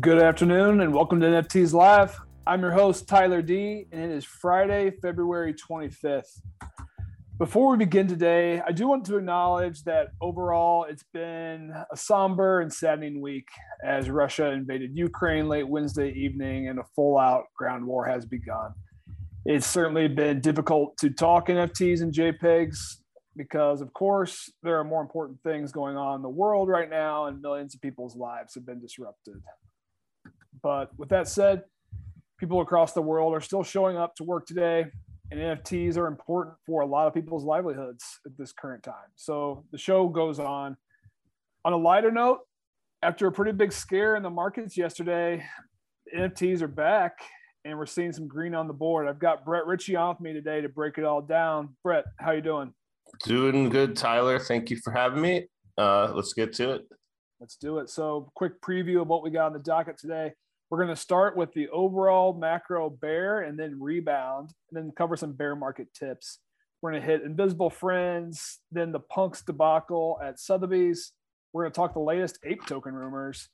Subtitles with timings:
[0.00, 2.18] Good afternoon and welcome to NFTs Live.
[2.46, 6.40] I'm your host, Tyler D, and it is Friday, February 25th.
[7.38, 12.60] Before we begin today, I do want to acknowledge that overall it's been a somber
[12.60, 13.46] and saddening week
[13.84, 18.72] as Russia invaded Ukraine late Wednesday evening and a full out ground war has begun.
[19.44, 22.78] It's certainly been difficult to talk NFTs and JPEGs
[23.36, 27.26] because, of course, there are more important things going on in the world right now
[27.26, 29.42] and millions of people's lives have been disrupted.
[30.64, 31.62] But with that said,
[32.38, 34.86] people across the world are still showing up to work today
[35.30, 39.10] and NFTs are important for a lot of people's livelihoods at this current time.
[39.14, 40.76] So the show goes on.
[41.66, 42.40] On a lighter note,
[43.02, 45.44] after a pretty big scare in the markets yesterday,
[46.16, 47.18] NFTs are back
[47.66, 49.06] and we're seeing some green on the board.
[49.06, 51.76] I've got Brett Ritchie on with me today to break it all down.
[51.82, 52.72] Brett, how you doing?
[53.24, 54.38] Doing good, Tyler.
[54.38, 55.46] Thank you for having me.
[55.76, 56.82] Uh, let's get to it.
[57.40, 57.90] Let's do it.
[57.90, 60.32] So, quick preview of what we got on the docket today.
[60.70, 65.16] We're going to start with the overall macro bear and then rebound, and then cover
[65.16, 66.38] some bear market tips.
[66.80, 71.12] We're going to hit Invisible Friends, then the Punks debacle at Sotheby's.
[71.52, 73.48] We're going to talk the latest ape token rumors.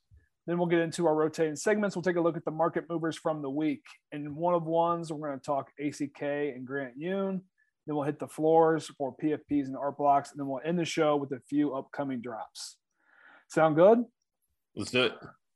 [0.47, 1.95] Then we'll get into our rotating segments.
[1.95, 3.83] We'll take a look at the market movers from the week.
[4.11, 7.41] And one of ones, we're going to talk ACK and Grant Yun.
[7.85, 10.31] Then we'll hit the floors for PFPs and art blocks.
[10.31, 12.77] And then we'll end the show with a few upcoming drops.
[13.49, 14.03] Sound good?
[14.75, 15.13] Let's do it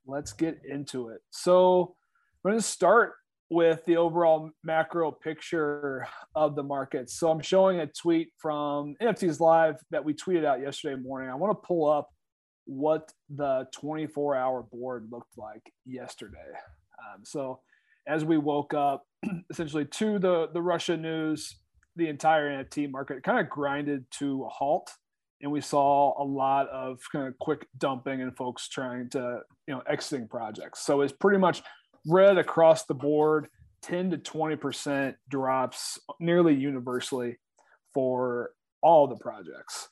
[0.07, 1.21] let's get into it.
[1.31, 1.95] So
[2.43, 3.13] we're going to start
[3.49, 7.09] with the overall macro picture of the market.
[7.09, 11.29] So I'm showing a tweet from NFTs Live that we tweeted out yesterday morning.
[11.29, 12.09] I want to pull up
[12.65, 16.37] what the 24 hour board looked like yesterday.
[16.99, 17.59] Um, so
[18.07, 19.03] as we woke up,
[19.51, 21.59] essentially to the, the Russia news,
[21.95, 24.89] the entire NFT market kind of grinded to a halt
[25.41, 29.73] and we saw a lot of kind of quick dumping and folks trying to you
[29.73, 30.85] know exiting projects.
[30.85, 31.61] So it's pretty much
[32.07, 33.47] red across the board
[33.83, 37.37] 10 to 20 percent drops nearly universally
[37.93, 38.51] for
[38.81, 39.89] all the projects.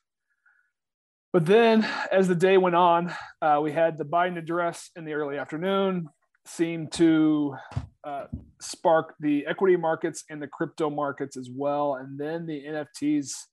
[1.32, 5.14] But then as the day went on uh, we had the biden address in the
[5.14, 6.08] early afternoon
[6.46, 7.56] seemed to
[8.04, 8.26] uh,
[8.60, 13.46] spark the equity markets and the crypto markets as well and then the nfts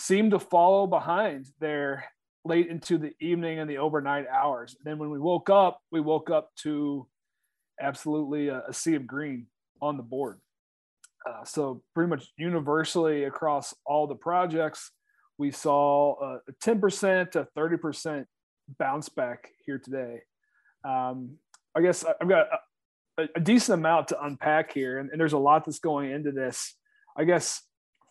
[0.00, 2.04] seemed to follow behind there
[2.44, 4.76] late into the evening and the overnight hours.
[4.84, 7.06] Then when we woke up, we woke up to
[7.80, 9.46] absolutely a, a sea of green
[9.80, 10.40] on the board.
[11.28, 14.90] Uh, so pretty much universally across all the projects,
[15.38, 18.24] we saw a 10% to 30%
[18.78, 20.20] bounce back here today.
[20.84, 21.36] Um,
[21.74, 22.46] I guess I've got
[23.18, 26.32] a, a, decent amount to unpack here, and, and there's a lot that's going into
[26.32, 26.74] this.
[27.16, 27.62] I guess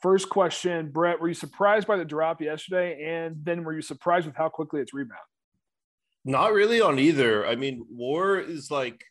[0.02, 3.04] First question, Brett, were you surprised by the drop yesterday?
[3.06, 5.20] And then were you surprised with how quickly it's rebounded?
[6.24, 7.46] Not really on either.
[7.46, 9.04] I mean, war is like,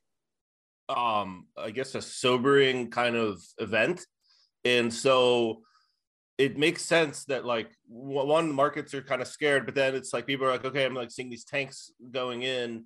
[0.88, 4.06] um, I guess a sobering kind of event.
[4.65, 5.62] And so
[6.38, 10.27] it makes sense that like one markets are kind of scared, but then it's like
[10.27, 12.84] people are like, okay, I'm like seeing these tanks going in.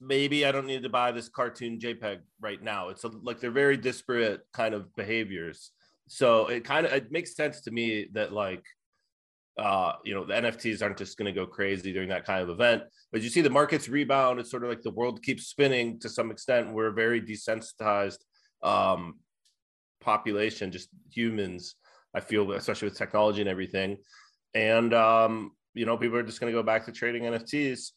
[0.00, 2.88] Maybe I don't need to buy this cartoon JPEG right now.
[2.88, 5.70] It's a, like they're very disparate kind of behaviors
[6.08, 8.64] so it kind of it makes sense to me that like
[9.58, 12.48] uh you know the nfts aren't just going to go crazy during that kind of
[12.48, 15.98] event but you see the markets rebound it's sort of like the world keeps spinning
[15.98, 18.18] to some extent we're a very desensitized
[18.62, 19.14] um
[20.00, 21.76] population just humans
[22.14, 23.96] i feel especially with technology and everything.
[24.54, 27.90] And um you know people are just going to go back to trading nfts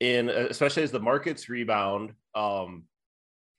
[0.00, 2.84] in especially as the markets rebound um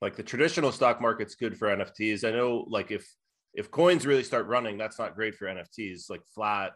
[0.02, 3.08] like the traditional stock market's good for nfts i know like if
[3.54, 6.10] if coins really start running, that's not great for NFTs.
[6.10, 6.74] Like flat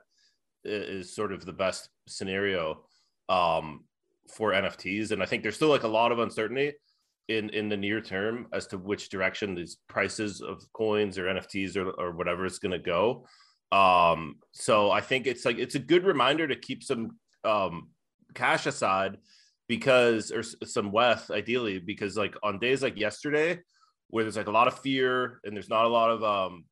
[0.63, 2.83] is sort of the best scenario
[3.29, 3.85] um,
[4.29, 6.73] for NFTs, and I think there's still like a lot of uncertainty
[7.27, 11.75] in in the near term as to which direction these prices of coins or NFTs
[11.75, 13.25] or, or whatever is going to go.
[13.71, 17.89] Um, so I think it's like it's a good reminder to keep some um,
[18.33, 19.17] cash aside
[19.67, 23.59] because or some wealth ideally because like on days like yesterday
[24.09, 26.65] where there's like a lot of fear and there's not a lot of um,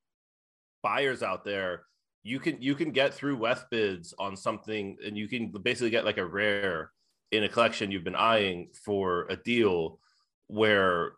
[0.83, 1.83] buyers out there,
[2.23, 6.05] you can you can get through WETH bids on something, and you can basically get
[6.05, 6.91] like a rare
[7.31, 9.99] in a collection you've been eyeing for a deal
[10.47, 11.11] where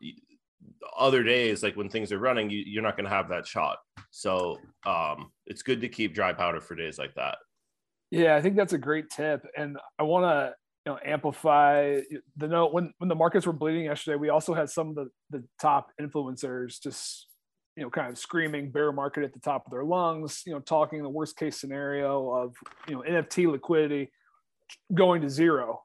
[0.97, 3.77] other days like when things are running you, are not going to have that shot.
[4.11, 7.37] So um it's good to keep dry powder for days like that.
[8.09, 9.45] Yeah i think that's a great tip.
[9.55, 10.55] And i want to
[10.87, 11.99] you know amplify
[12.37, 15.09] the note when when the markets were bleeding yesterday we also had some of the
[15.31, 17.27] the top influencers just
[17.75, 20.59] you know kind of screaming bear market at the top of their lungs you know
[20.61, 22.55] talking the worst case scenario of
[22.87, 24.09] you know nft liquidity
[24.93, 25.81] going to zero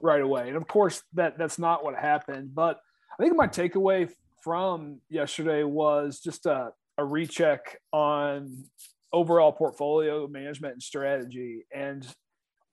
[0.00, 0.48] right away.
[0.48, 2.54] And of course, that that's not what happened.
[2.54, 2.80] But
[3.18, 4.10] I think my takeaway
[4.42, 8.64] from yesterday was just a, a recheck on
[9.12, 11.64] overall portfolio management and strategy.
[11.74, 12.06] And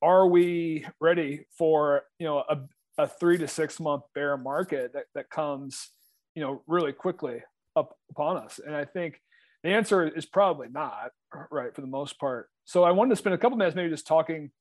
[0.05, 2.59] are we ready for you know a,
[2.99, 5.89] a three to six month bear market that, that comes
[6.35, 7.41] you know really quickly
[7.75, 8.59] up upon us?
[8.65, 9.19] And I think
[9.63, 11.09] the answer is probably not
[11.51, 12.49] right for the most part.
[12.65, 14.51] So I wanted to spend a couple minutes maybe just talking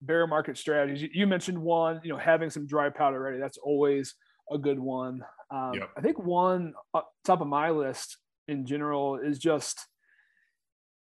[0.00, 1.10] bear market strategies.
[1.12, 3.38] You mentioned one, you know, having some dry powder ready.
[3.38, 4.14] That's always
[4.50, 5.22] a good one.
[5.50, 5.90] Um, yep.
[5.96, 6.72] I think one
[7.24, 8.16] top of my list
[8.48, 9.78] in general is just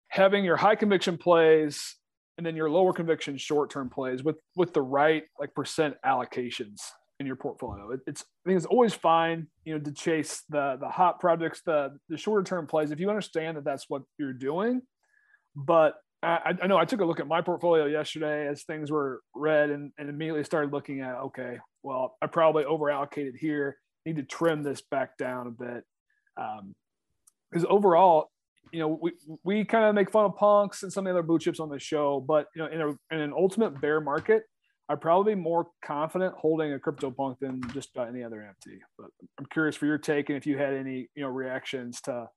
[0.09, 1.95] having your high conviction plays
[2.37, 6.79] and then your lower conviction short term plays with with the right like percent allocations
[7.19, 7.91] in your portfolio.
[7.91, 11.61] It, it's I think it's always fine, you know, to chase the the hot projects,
[11.65, 14.81] the the shorter term plays if you understand that that's what you're doing.
[15.55, 19.21] But I, I know I took a look at my portfolio yesterday as things were
[19.35, 23.77] red and, and immediately started looking at okay, well, I probably over allocated here.
[24.05, 25.83] Need to trim this back down a bit.
[26.35, 26.73] Um,
[27.51, 28.31] because overall,
[28.71, 29.11] you know, we
[29.43, 31.69] we kind of make fun of punks and some of the other blue chips on
[31.69, 34.43] the show, but you know, in a in an ultimate bear market,
[34.89, 38.79] I'd probably be more confident holding a crypto punk than just about any other NFT.
[38.97, 39.07] But
[39.39, 42.29] I'm curious for your take and if you had any you know reactions to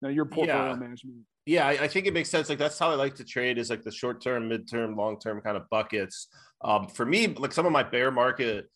[0.00, 0.76] you know, your portfolio yeah.
[0.76, 1.18] management.
[1.46, 2.48] Yeah, I, I, think it makes sense.
[2.48, 5.18] Like that's how I like to trade is like the short term, mid term, long
[5.18, 6.28] term kind of buckets.
[6.62, 8.66] Um, for me, like some of my bear market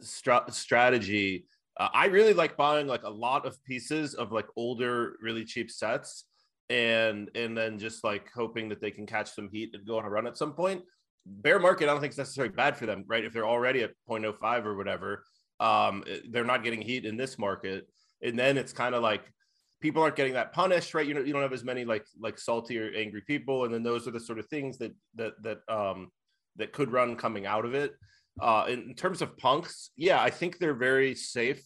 [0.00, 1.46] stra- strategy,
[1.78, 5.70] uh, I really like buying like a lot of pieces of like older, really cheap
[5.70, 6.24] sets
[6.70, 10.04] and and then just like hoping that they can catch some heat and go on
[10.04, 10.82] a run at some point.
[11.26, 13.24] Bear market, I don't think it's necessarily bad for them, right?
[13.24, 15.24] If they're already at 0.05 or whatever,
[15.58, 17.88] um, they're not getting heat in this market,
[18.22, 19.24] and then it's kind of like
[19.80, 21.06] people aren't getting that punished, right?
[21.06, 23.82] You know, you don't have as many like like salty or angry people, and then
[23.82, 26.10] those are the sort of things that that that um
[26.56, 27.92] that could run coming out of it.
[28.40, 31.62] Uh, in, in terms of punks, yeah, I think they're very safe.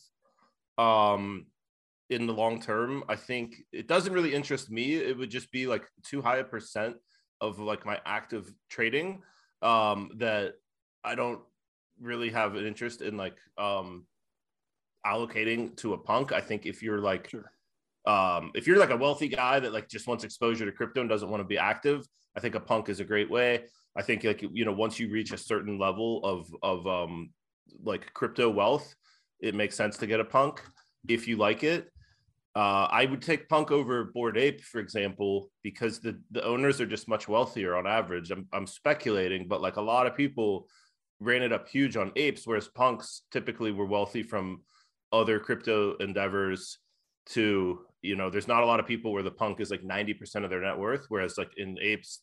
[0.76, 1.46] Um,
[2.10, 3.04] in the long term.
[3.08, 4.94] I think it doesn't really interest me.
[4.94, 6.96] It would just be like too high a percent
[7.40, 9.22] of like my active trading
[9.62, 10.54] um, that
[11.04, 11.40] I don't
[12.00, 14.06] really have an interest in like um,
[15.06, 16.32] allocating to a punk.
[16.32, 17.52] I think if you're like sure.
[18.06, 21.10] um, if you're like a wealthy guy that like just wants exposure to crypto and
[21.10, 22.06] doesn't want to be active,
[22.36, 23.64] I think a punk is a great way.
[23.96, 27.30] I think like you know once you reach a certain level of of um,
[27.82, 28.94] like crypto wealth,
[29.40, 30.62] it makes sense to get a punk
[31.08, 31.90] if you like it.
[32.58, 36.86] Uh, I would take Punk over Bored Ape, for example, because the, the owners are
[36.86, 38.32] just much wealthier on average.
[38.32, 40.66] I'm, I'm speculating, but like a lot of people
[41.20, 44.62] ran it up huge on apes, whereas punks typically were wealthy from
[45.12, 46.78] other crypto endeavors
[47.26, 50.42] to, you know, there's not a lot of people where the punk is like 90%
[50.42, 52.22] of their net worth, whereas like in apes,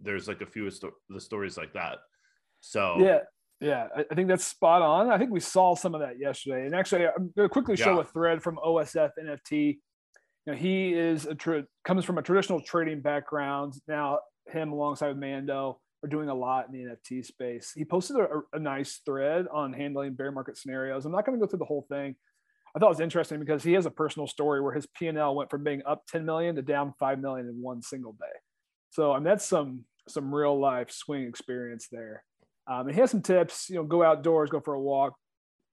[0.00, 0.74] there's like a few of
[1.10, 1.98] the stories like that.
[2.62, 3.18] So yeah,
[3.60, 5.10] yeah, I think that's spot on.
[5.10, 6.66] I think we saw some of that yesterday.
[6.66, 8.00] And actually, I'm going to quickly show yeah.
[8.00, 9.78] a thread from OSF NFT.
[10.46, 13.74] You know, he is a tra- comes from a traditional trading background.
[13.88, 17.72] Now, him alongside with Mando are doing a lot in the NFT space.
[17.74, 21.06] He posted a, a nice thread on handling bear market scenarios.
[21.06, 22.14] I'm not going to go through the whole thing.
[22.74, 25.50] I thought it was interesting because he has a personal story where his P&L went
[25.50, 28.26] from being up 10 million to down 5 million in one single day.
[28.90, 32.22] So, I mean, that's some some real life swing experience there.
[32.66, 33.68] Um, and he has some tips.
[33.70, 35.14] You know, go outdoors, go for a walk,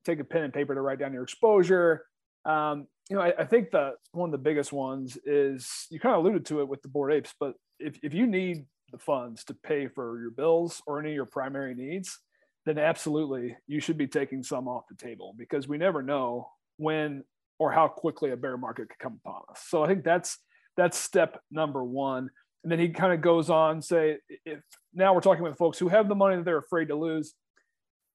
[0.05, 2.05] take a pen and paper to write down your exposure.
[2.45, 6.15] Um, you know, I, I, think that one of the biggest ones is you kind
[6.15, 9.45] of alluded to it with the Bored Apes, but if, if you need the funds
[9.45, 12.19] to pay for your bills or any of your primary needs,
[12.65, 17.23] then absolutely you should be taking some off the table because we never know when
[17.59, 19.61] or how quickly a bear market could come upon us.
[19.67, 20.37] So I think that's
[20.75, 22.29] that's step number one.
[22.63, 24.59] And then he kind of goes on say if
[24.93, 27.33] now we're talking with folks who have the money that they're afraid to lose.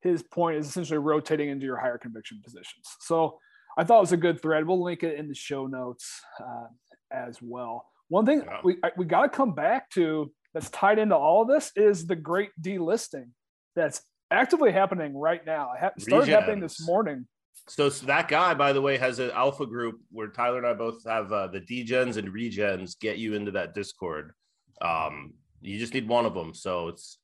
[0.00, 2.87] His point is essentially rotating into your higher conviction positions.
[3.00, 3.38] So
[3.76, 4.67] I thought it was a good thread.
[4.67, 6.67] We'll link it in the show notes uh,
[7.12, 7.87] as well.
[8.09, 8.61] One thing yeah.
[8.62, 12.17] we we got to come back to that's tied into all of this is the
[12.17, 13.31] great delisting
[13.76, 15.73] that's actively happening right now.
[15.81, 17.26] It started happening this morning.
[17.67, 20.75] So, so, that guy, by the way, has an alpha group where Tyler and I
[20.75, 24.33] both have uh, the degens and regens get you into that Discord.
[24.81, 26.55] Um, you just need one of them.
[26.55, 27.19] So it's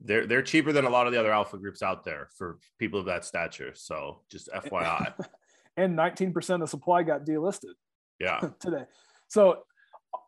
[0.00, 3.00] they're they're cheaper than a lot of the other alpha groups out there for people
[3.00, 3.72] of that stature.
[3.74, 5.14] So just FYI.
[5.76, 7.74] and 19% of the supply got delisted.
[8.18, 8.40] Yeah.
[8.60, 8.84] today.
[9.28, 9.62] So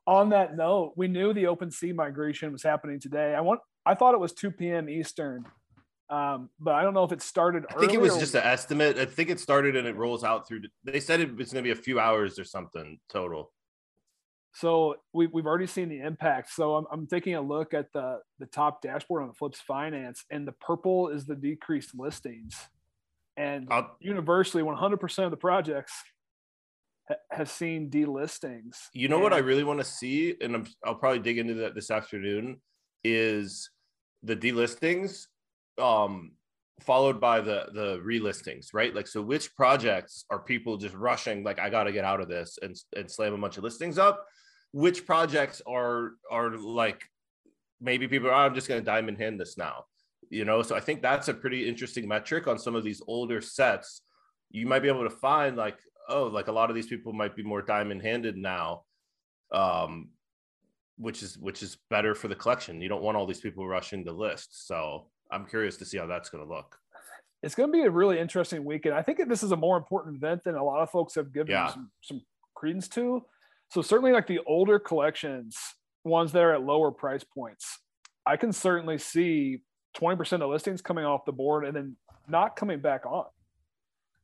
[0.07, 3.35] on that note, we knew the OpenSea migration was happening today.
[3.35, 4.89] I want I thought it was 2 p.m.
[4.89, 5.45] Eastern.
[6.11, 7.67] Um, but I don't know if it started.
[7.71, 8.21] I think it was or...
[8.21, 8.99] just an estimate.
[8.99, 10.63] I think it started and it rolls out through.
[10.85, 13.53] They said it was going to be a few hours or something total.
[14.55, 16.51] So we, we've already seen the impact.
[16.51, 20.25] So I'm, I'm taking a look at the, the top dashboard on the Flips Finance,
[20.31, 22.57] and the purple is the decreased listings.
[23.37, 25.93] And I'll- universally, 100% of the projects
[27.07, 28.77] ha- has seen delistings.
[28.95, 31.75] You know what I really want to see, and I'm, I'll probably dig into that
[31.75, 32.61] this afternoon,
[33.05, 33.71] is
[34.25, 35.27] the delistings,
[35.79, 36.33] um,
[36.81, 38.95] followed by the the relistings, right?
[38.95, 41.45] Like, so which projects are people just rushing?
[41.45, 43.99] Like, I got to get out of this and and slam a bunch of listings
[43.99, 44.25] up.
[44.73, 47.03] Which projects are are like
[47.81, 49.85] maybe people are "Oh, I'm just going to diamond hand this now,
[50.31, 50.63] you know?
[50.63, 54.03] So I think that's a pretty interesting metric on some of these older sets.
[54.51, 57.37] You might be able to find like oh, like a lot of these people might
[57.37, 58.85] be more diamond handed now,
[59.53, 60.09] um,
[60.97, 62.81] which is which is better for the collection.
[62.81, 64.67] You don't want all these people rushing the list.
[64.67, 66.79] So I'm curious to see how that's going to look.
[67.43, 68.95] it's going to be a really interesting weekend.
[68.95, 71.53] I think this is a more important event than a lot of folks have given
[71.53, 71.69] Yeah.
[71.69, 72.23] some, some
[72.55, 73.25] credence to.
[73.71, 75.57] So certainly like the older collections,
[76.05, 77.79] ones that are at lower price points,
[78.27, 79.61] I can certainly see
[79.97, 81.97] 20% of listings coming off the board and then
[82.29, 83.27] not coming back on.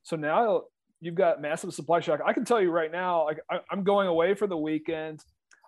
[0.03, 0.63] So now
[1.01, 2.21] you've got massive supply shock.
[2.25, 5.21] I can tell you right now, like I, I'm going away for the weekend.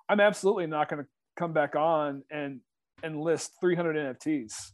[0.08, 2.60] I'm absolutely not going to come back on and
[3.02, 4.72] and list 300 NFTs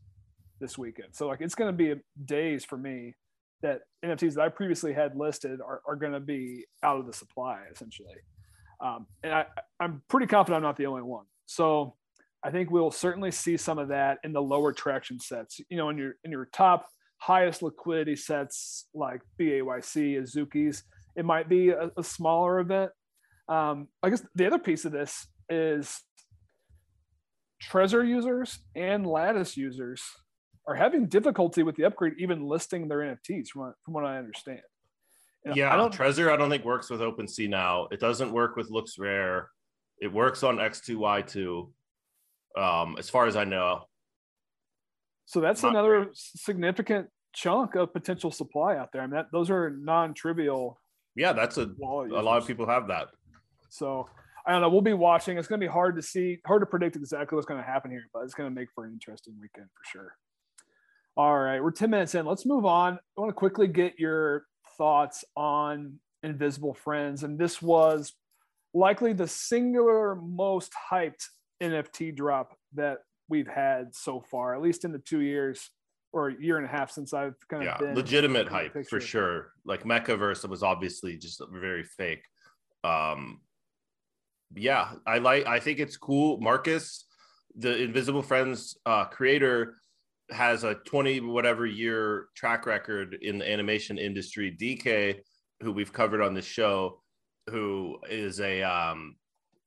[0.62, 1.08] this weekend.
[1.12, 3.14] So like it's going to be days for me
[3.60, 7.12] that NFTs that I previously had listed are, are going to be out of the
[7.12, 8.14] supply essentially.
[8.80, 9.44] Um, and I,
[9.78, 11.26] I'm pretty confident I'm not the only one.
[11.46, 11.94] So
[12.42, 15.60] I think we'll certainly see some of that in the lower traction sets.
[15.68, 16.88] You know, in your in your top
[17.18, 20.82] highest liquidity sets like BAYC, Azuki's,
[21.14, 22.90] it might be a, a smaller event.
[23.48, 26.00] Um, I guess the other piece of this is
[27.62, 30.02] Trezor users and Lattice users
[30.66, 34.18] are having difficulty with the upgrade, even listing their NFTs, from what, from what I
[34.18, 34.60] understand.
[35.44, 37.88] And Yeah, I don't, Trezor I don't think works with OpenSea now.
[37.90, 39.46] It doesn't work with LooksRare.
[40.00, 41.68] It works on X2Y2,
[42.56, 43.84] um, as far as I know.
[45.26, 49.02] so that's not another significant chunk of potential supply out there.
[49.02, 50.78] I mean, that, those are non-trivial.
[51.16, 53.08] Yeah, that's a a lot of people have that.
[53.68, 54.08] So
[54.46, 54.68] I don't know.
[54.68, 55.38] We'll be watching.
[55.38, 57.90] It's going to be hard to see, hard to predict exactly what's going to happen
[57.90, 60.14] here, but it's going to make for an interesting weekend for sure.
[61.16, 62.24] All right, we're 10 minutes in.
[62.24, 62.94] Let's move on.
[62.94, 64.46] I want to quickly get your
[64.78, 67.22] thoughts on Invisible Friends.
[67.22, 68.14] And this was
[68.72, 71.26] likely the singular most hyped
[71.62, 75.68] NFT drop that we've had so far, at least in the two years
[76.14, 79.00] or a year and a half since I've kind of Yeah, been legitimate hype for
[79.00, 79.52] sure.
[79.66, 82.24] Like Mechaverse was obviously just very fake.
[82.84, 83.40] Um,
[84.54, 85.46] yeah, I like.
[85.46, 86.38] I think it's cool.
[86.40, 87.06] Marcus,
[87.56, 89.76] the Invisible Friends uh, creator,
[90.30, 94.56] has a twenty whatever year track record in the animation industry.
[94.58, 95.20] DK,
[95.60, 97.00] who we've covered on this show,
[97.50, 99.16] who is a um,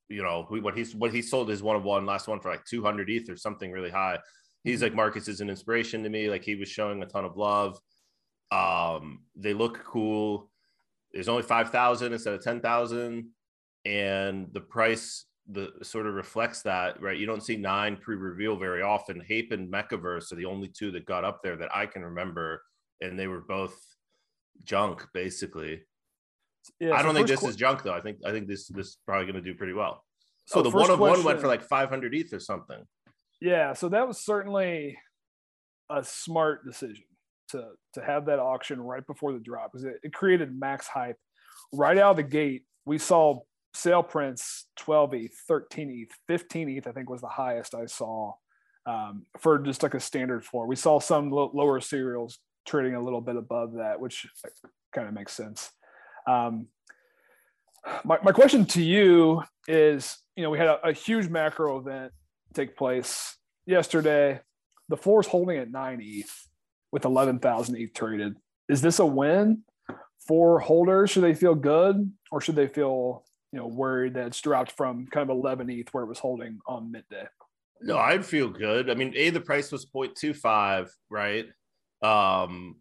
[0.10, 2.50] you know, who- what he's what he sold his one of one last one for
[2.50, 4.20] like two hundred ETH or something really high.
[4.64, 6.30] He's like Marcus is an inspiration to me.
[6.30, 7.80] Like he was showing a ton of love.
[8.52, 10.50] Um, they look cool.
[11.12, 13.30] There's only five thousand instead of ten thousand,
[13.86, 17.18] and the price the sort of reflects that, right?
[17.18, 19.22] You don't see nine pre-reveal very often.
[19.22, 22.64] Hape and Mechaverse are the only two that got up there that I can remember,
[23.02, 23.76] and they were both
[24.64, 25.82] junk basically.
[26.82, 27.94] so I don't think this que- is junk though.
[27.94, 30.04] I think I think this this is probably going to do pretty well.
[30.48, 32.84] So oh, the one of one went for like 500 ETH or something.
[33.42, 34.98] Yeah, so that was certainly
[35.90, 37.04] a smart decision
[37.50, 41.18] to to have that auction right before the drop because it, it created max hype
[41.74, 42.64] right out of the gate.
[42.86, 43.42] We saw
[43.76, 48.34] sale prints 12 ETH, 13 ETH, 15 ETH, I think was the highest I saw
[48.86, 50.68] um, for just like a standard floor.
[50.68, 54.28] We saw some lo- lower serials trading a little bit above that, which
[54.94, 55.72] kind of makes sense.
[56.28, 56.68] Um,
[58.04, 62.12] my, my question to you is you know we had a, a huge macro event
[62.54, 64.40] take place yesterday
[64.90, 66.48] the floor is holding at 9 eth
[66.92, 68.36] with 11000 eth traded
[68.70, 69.62] is this a win
[70.28, 73.24] for holders should they feel good or should they feel
[73.56, 76.60] you know worried that it's dropped from kind of 11 eth where it was holding
[76.68, 77.26] on midday
[77.82, 78.90] No, I'd feel good.
[78.90, 81.46] I mean, A, the price was 0.25, right?
[82.02, 82.76] Um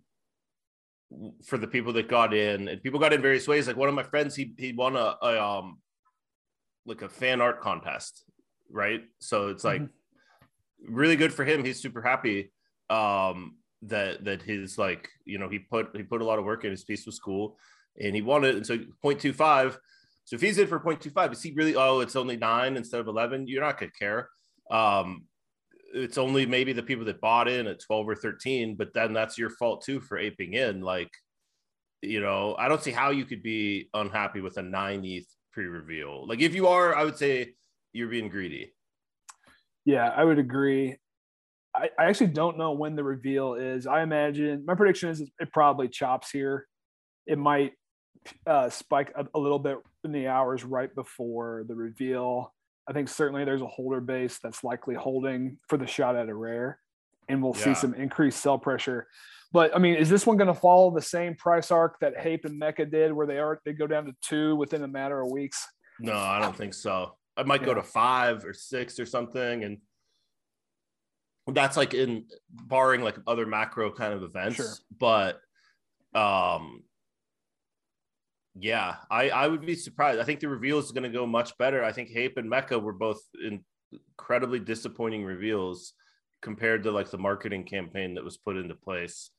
[1.44, 3.68] for the people that got in, and people got in various ways.
[3.68, 5.78] Like one of my friends, he he won a, a um
[6.86, 8.24] like a fan art contest,
[8.68, 9.02] right?
[9.20, 9.90] So it's like Mhm.
[10.88, 11.64] really good for him.
[11.64, 12.52] He's super happy
[12.90, 16.64] um that that his like, you know, he put he put a lot of work
[16.64, 17.58] in, his piece was cool,
[18.02, 18.56] and he won it.
[18.56, 19.78] And so 0.25.
[20.24, 23.08] So if he's in for 0.25, is he really oh, it's only nine instead of
[23.08, 23.46] 11?
[23.46, 24.28] You're not gonna care.
[24.70, 25.24] Um,
[25.94, 29.38] it's only maybe the people that bought in at 12 or 13, but then that's
[29.38, 30.80] your fault too for aping in.
[30.80, 31.10] Like,
[32.02, 36.26] you know, I don't see how you could be unhappy with a nine ETH pre-reveal.
[36.26, 37.54] Like if you are, I would say
[37.92, 38.72] you're being greedy.
[39.84, 40.96] Yeah, I would agree.
[41.74, 43.86] I, I actually don't know when the reveal is.
[43.86, 46.66] I imagine my prediction is it probably chops here.
[47.26, 47.72] It might
[48.46, 52.52] uh, spike a, a little bit in the hours right before the reveal.
[52.86, 56.34] I think certainly there's a holder base that's likely holding for the shot at a
[56.34, 56.78] rare,
[57.28, 57.64] and we'll yeah.
[57.64, 59.06] see some increased sell pressure.
[59.52, 62.44] But I mean, is this one going to follow the same price arc that Hape
[62.44, 65.30] and Mecca did, where they are they go down to two within a matter of
[65.30, 65.66] weeks?
[66.00, 67.16] No, I don't think so.
[67.36, 67.68] I might yeah.
[67.68, 69.78] go to five or six or something, and
[71.46, 74.56] that's like in barring like other macro kind of events.
[74.56, 74.74] Sure.
[74.98, 75.40] But
[76.14, 76.82] um,
[78.56, 80.20] yeah, I, I would be surprised.
[80.20, 81.82] I think the reveal is going to go much better.
[81.82, 83.20] I think Hape and Mecca were both
[84.18, 85.94] incredibly disappointing reveals
[86.40, 89.30] compared to like the marketing campaign that was put into place.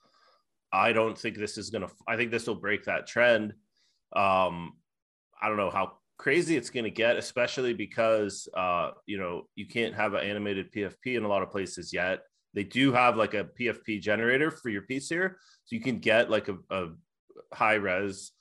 [0.74, 3.54] I don't think this is going to, I think this will break that trend.
[4.14, 4.74] Um,
[5.42, 9.68] I don't know how crazy it's going to get, especially because, uh, you know, you
[9.68, 12.22] can't have an animated PFP in a lot of places yet.
[12.54, 15.38] They do have like a PFP generator for your piece here.
[15.66, 16.88] So you can get like a, a
[17.54, 18.32] high res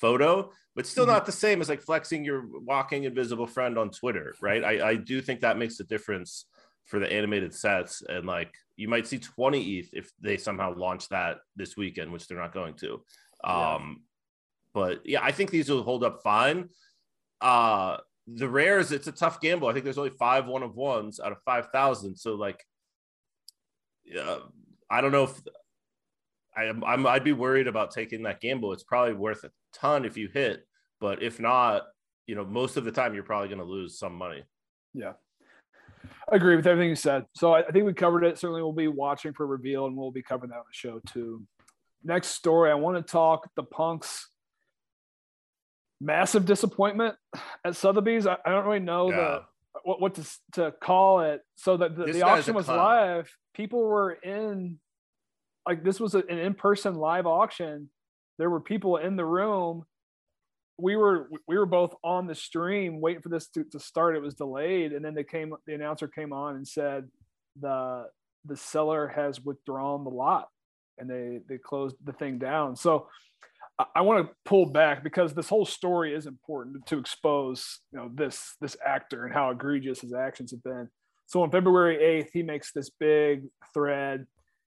[0.00, 1.14] photo, but still mm-hmm.
[1.14, 4.62] not the same as like flexing your walking invisible friend on Twitter, right?
[4.62, 6.46] I, I do think that makes a difference
[6.84, 8.02] for the animated sets.
[8.08, 12.26] And like you might see 20 ETH if they somehow launch that this weekend, which
[12.26, 13.02] they're not going to.
[13.44, 13.74] Yeah.
[13.74, 14.02] Um,
[14.72, 16.68] but yeah, I think these will hold up fine.
[17.40, 19.68] Uh, the rares, it's a tough gamble.
[19.68, 22.16] I think there's only five one of ones out of 5,000.
[22.16, 22.62] So like,
[24.04, 24.38] yeah,
[24.90, 25.40] I don't know if
[26.56, 28.72] I, I'm, I'd be worried about taking that gamble.
[28.72, 30.66] It's probably worth a ton if you hit,
[31.00, 31.82] but if not,
[32.26, 34.42] you know, most of the time you're probably going to lose some money.
[34.94, 35.12] Yeah.
[36.30, 37.26] I agree with everything you said.
[37.34, 38.38] So I, I think we covered it.
[38.38, 41.42] Certainly we'll be watching for reveal and we'll be covering that on the show too.
[42.02, 44.28] Next story, I want to talk the punks
[46.00, 47.16] massive disappointment
[47.64, 48.26] at Sotheby's.
[48.26, 49.16] I, I don't really know yeah.
[49.16, 49.42] the
[49.84, 51.42] what, what to, to call it.
[51.56, 53.30] So that the, the auction was live.
[53.54, 54.78] People were in
[55.66, 57.90] like this was an in-person live auction.
[58.38, 59.84] There were people in the room.
[60.78, 64.16] We were we were both on the stream waiting for this to, to start.
[64.16, 64.92] It was delayed.
[64.92, 67.08] And then they came the announcer came on and said
[67.60, 68.06] the
[68.44, 70.48] the seller has withdrawn the lot.
[70.98, 72.76] And they they closed the thing down.
[72.76, 73.08] So
[73.78, 77.98] I, I want to pull back because this whole story is important to expose you
[77.98, 80.88] know this this actor and how egregious his actions have been.
[81.26, 84.26] So on february 8th he makes this big thread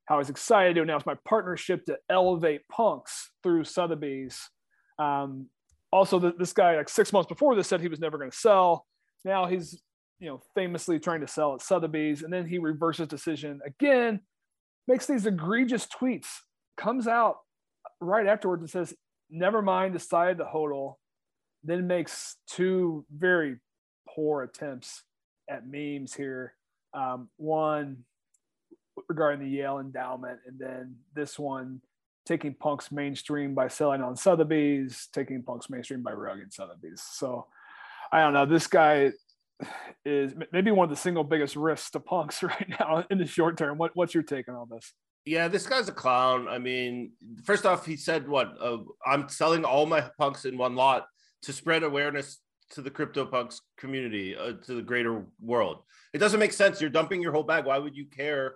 [0.10, 4.50] how I was excited to announce my partnership to elevate punks through Sotheby's.
[4.98, 5.50] Um,
[5.92, 8.36] also, the, this guy, like six months before this, said he was never going to
[8.36, 8.88] sell.
[9.24, 9.84] Now he's,
[10.20, 14.22] you know, famously trying to sell at Sotheby's, and then he reverses decision again,
[14.88, 16.28] makes these egregious tweets,
[16.76, 17.36] comes out
[18.02, 18.96] right afterwards and says,
[19.30, 20.96] "Never mind, decided to hodl."
[21.64, 23.58] Then makes two very
[24.08, 25.04] poor attempts
[25.48, 26.56] at memes here.
[26.96, 28.06] Um, one
[29.08, 31.82] regarding the Yale endowment, and then this one
[32.26, 37.02] taking punks mainstream by selling on Sotheby's, taking punks mainstream by rugging Sotheby's.
[37.02, 37.48] So
[38.12, 38.46] I don't know.
[38.46, 39.12] This guy
[40.06, 43.58] is maybe one of the single biggest risks to punks right now in the short
[43.58, 43.78] term.
[43.78, 44.94] What, what's your take on all this?
[45.26, 46.48] Yeah, this guy's a clown.
[46.48, 47.12] I mean,
[47.44, 48.56] first off, he said, "What?
[48.60, 51.08] Uh, I'm selling all my punks in one lot
[51.44, 52.40] to spread awareness
[52.72, 55.84] to the crypto punks community, uh, to the greater world."
[56.14, 56.80] It doesn't make sense.
[56.80, 57.66] You're dumping your whole bag.
[57.66, 58.56] Why would you care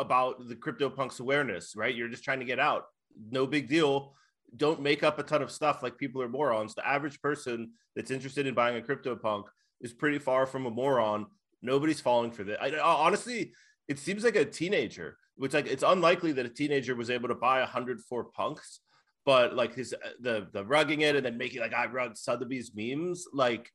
[0.00, 1.94] about the CryptoPunks awareness, right?
[1.94, 2.86] You're just trying to get out.
[3.30, 4.14] No big deal.
[4.56, 6.74] Don't make up a ton of stuff like people are morons.
[6.74, 9.44] The average person that's interested in buying a CryptoPunk
[9.80, 11.26] is pretty far from a moron.
[11.62, 12.62] Nobody's falling for that.
[12.62, 13.52] I, honestly,
[13.88, 17.34] it seems like a teenager, which like it's unlikely that a teenager was able to
[17.34, 18.80] buy 104 punks,
[19.26, 23.26] but like his the the rugging it and then making like I rug Sotheby's memes,
[23.32, 23.70] like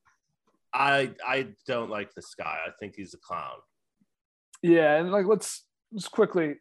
[0.74, 2.60] I I don't like this guy.
[2.66, 3.58] I think he's a clown.
[4.62, 5.65] Yeah, and like let's
[5.96, 6.56] just quickly,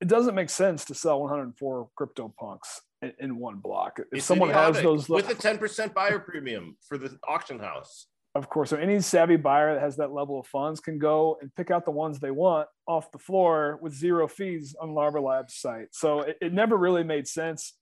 [0.00, 3.98] it doesn't make sense to sell 104 crypto punks in, in one block.
[3.98, 4.76] If it's someone idiotic.
[4.76, 8.06] has those with a 10% buyer premium for the auction house.
[8.36, 11.54] Of course, so any savvy buyer that has that level of funds can go and
[11.54, 15.54] pick out the ones they want off the floor with zero fees on Larva Labs
[15.54, 15.88] site.
[15.92, 17.74] So it, it never really made sense.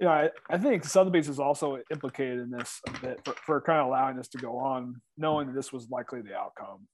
[0.00, 3.60] You know, I, I think Sotheby's is also implicated in this a bit for, for
[3.60, 6.88] kind of allowing this to go on, knowing that this was likely the outcome.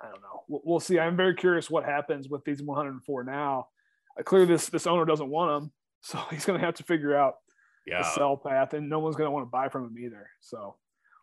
[0.00, 0.42] I don't know.
[0.48, 0.98] We'll, we'll, see.
[0.98, 3.68] I'm very curious what happens with these 104 now.
[4.18, 7.16] Uh, clearly, this this owner doesn't want them, so he's going to have to figure
[7.16, 7.34] out
[7.86, 8.02] yeah.
[8.02, 10.28] the sell path, and no one's going to want to buy from him either.
[10.40, 10.76] So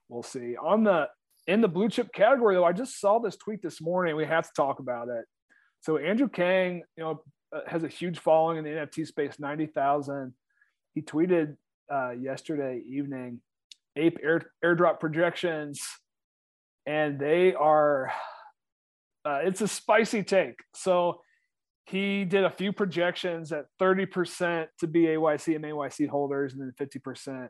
[0.10, 0.56] we'll see.
[0.58, 1.08] On the
[1.48, 4.16] in the blue chip category, though, I just saw this tweet this morning.
[4.16, 5.26] We have to talk about it.
[5.82, 9.68] So Andrew Kang, you know, uh, has a huge following in the NFT space, ninety
[9.68, 10.34] thousand.
[10.96, 11.58] He tweeted
[11.92, 13.42] uh, yesterday evening
[13.96, 15.82] ape air, airdrop projections,
[16.86, 18.12] and they are
[19.26, 20.60] uh, it's a spicy take.
[20.74, 21.22] So
[21.86, 27.50] he did a few projections at 30% to BAYC and AYC holders, and then 50%.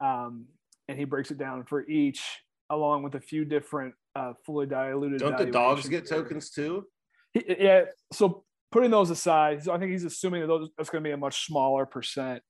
[0.00, 0.46] Um,
[0.88, 2.22] and he breaks it down for each,
[2.70, 5.20] along with a few different uh, fully diluted.
[5.20, 6.84] Don't the dogs get tokens too?
[7.32, 7.84] He, yeah.
[8.12, 11.12] So putting those aside, so I think he's assuming that those, that's going to be
[11.12, 12.42] a much smaller percent.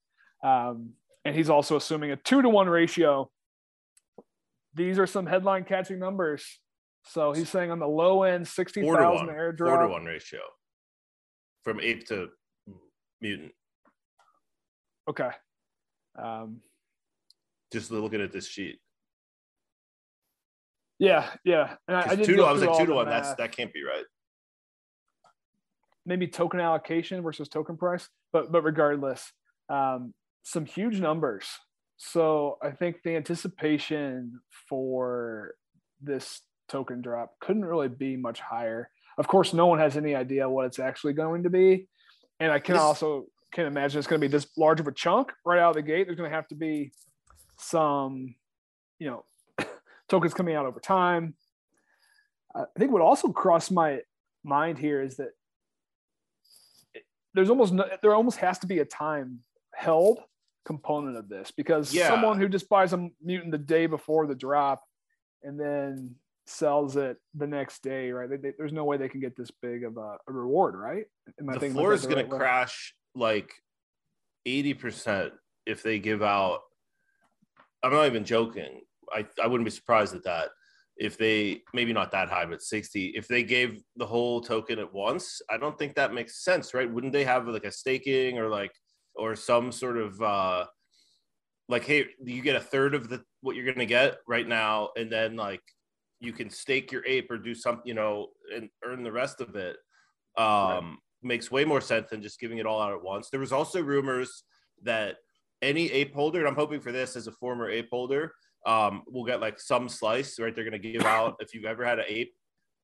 [0.43, 0.91] Um,
[1.25, 3.31] and he's also assuming a two to one ratio.
[4.75, 6.61] These are some headline catching numbers.
[7.05, 9.59] So he's saying on the low end, 60,000 airdrop.
[9.59, 10.41] Four to one ratio
[11.65, 12.29] from ape to
[13.21, 13.53] mutant.
[15.09, 15.31] Okay.
[16.19, 16.61] Um,
[17.73, 18.79] Just looking at this sheet.
[20.99, 21.77] Yeah, yeah.
[21.87, 23.07] And I, I, two to, I was like two to one.
[23.07, 24.05] That's that can't be right.
[26.05, 29.33] Maybe token allocation versus token price, but but regardless,
[29.69, 31.47] um, some huge numbers.
[31.99, 35.55] So I think the anticipation for
[36.01, 38.91] this token drop couldn't really be much higher.
[39.17, 41.89] Of course, no one has any idea what it's actually going to be,
[42.41, 44.93] and I can this, also can imagine it's going to be this large of a
[44.93, 46.07] chunk right out of the gate.
[46.07, 46.93] There's going to have to be
[47.59, 48.35] some,
[48.99, 49.25] you know,
[50.09, 51.35] tokens coming out over time.
[52.55, 54.01] I think what also crossed my
[54.45, 55.31] mind here is that
[57.35, 59.41] there's almost no, there almost has to be a time
[59.75, 60.21] held
[60.65, 62.09] component of this because yeah.
[62.09, 64.83] someone who just buys a mutant the day before the drop
[65.43, 66.15] and then
[66.49, 68.29] sells it the next day, right?
[68.29, 71.05] They, they, there's no way they can get this big of a, a reward, right?
[71.41, 73.53] Am the floor is going right to crash like
[74.47, 75.31] 80%
[75.67, 76.61] if they give out.
[77.83, 78.81] I'm not even joking.
[79.13, 80.49] I, I wouldn't be surprised at that
[80.97, 83.13] if they maybe not that high, but 60.
[83.15, 86.91] If they gave the whole token at once, I don't think that makes sense, right?
[86.91, 88.73] Wouldn't they have like a staking or like
[89.15, 90.67] or some sort of uh
[91.69, 95.13] like hey, you get a third of the what you're gonna get right now, and
[95.13, 95.63] then like
[96.21, 99.55] you can stake your ape or do something, you know, and earn the rest of
[99.57, 99.77] it.
[100.37, 100.97] Um, right.
[101.23, 103.29] makes way more sense than just giving it all out at once.
[103.29, 104.45] There was also rumors
[104.83, 105.17] that
[105.63, 108.33] any ape holder, and I'm hoping for this as a former ape holder,
[108.67, 110.55] um, will get like some slice, right?
[110.55, 112.35] They're going to give out if you've ever had an ape,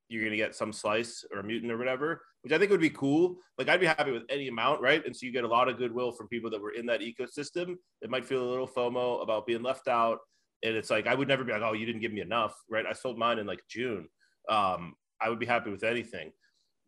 [0.09, 2.81] you're going to get some slice or a mutant or whatever, which I think would
[2.81, 3.37] be cool.
[3.59, 5.05] Like I'd be happy with any amount, right?
[5.05, 7.77] And so you get a lot of goodwill from people that were in that ecosystem.
[8.03, 10.19] It might feel a little FOMO about being left out
[10.65, 12.87] and it's like I would never be like, oh, you didn't give me enough, right?
[12.87, 14.09] I sold mine in like June.
[14.49, 16.33] Um, I would be happy with anything.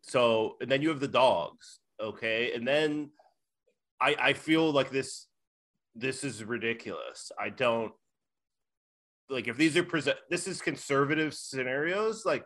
[0.01, 3.11] So, and then you have the dogs, okay, and then
[4.01, 5.27] I I feel like this
[5.95, 7.31] this is ridiculous.
[7.39, 7.91] I don't
[9.29, 10.17] like if these are present.
[10.29, 12.43] This is conservative scenarios, like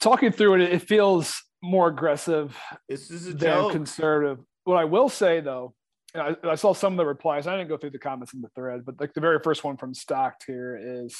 [0.00, 0.72] talking through it.
[0.72, 2.56] It feels more aggressive.
[2.88, 3.72] This is a than joke.
[3.72, 4.38] conservative.
[4.64, 5.74] What I will say though
[6.14, 7.46] I, I, saw some of the replies.
[7.46, 9.76] I didn't go through the comments in the thread, but like the very first one
[9.76, 11.16] from Stocked here is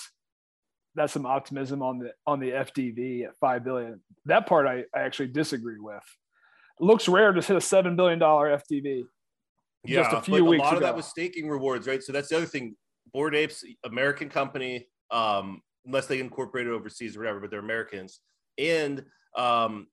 [0.94, 4.00] that's some optimism on the on the FDV at five billion.
[4.26, 6.02] That part I, I actually disagree with.
[6.80, 9.04] It looks rare to hit a seven billion dollar FDV.
[9.84, 10.76] Yeah, just a few weeks a lot ago.
[10.78, 12.02] of that was staking rewards, right?
[12.02, 12.76] So that's the other thing.
[13.12, 18.20] Bored Apes, American company, um, unless they incorporated overseas or whatever, but they're Americans.
[18.58, 19.04] And
[19.36, 19.88] um,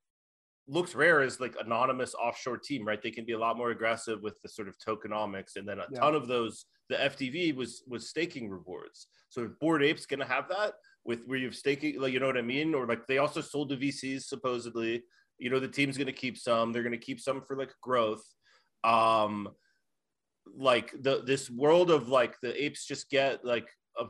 [0.71, 3.01] LooksRare as like anonymous offshore team, right?
[3.01, 5.85] They can be a lot more aggressive with the sort of tokenomics, and then a
[5.91, 5.99] yeah.
[5.99, 6.65] ton of those.
[6.89, 9.07] The FDV was was staking rewards.
[9.29, 10.73] So Bored Apes to have that
[11.05, 13.69] with where you've staking, like you know what I mean, or like they also sold
[13.69, 15.03] to VCs supposedly.
[15.37, 16.71] You know the team's to keep some.
[16.71, 18.23] They're to keep some for like growth.
[18.83, 19.49] Um,
[20.55, 24.05] like the this world of like the apes just get like a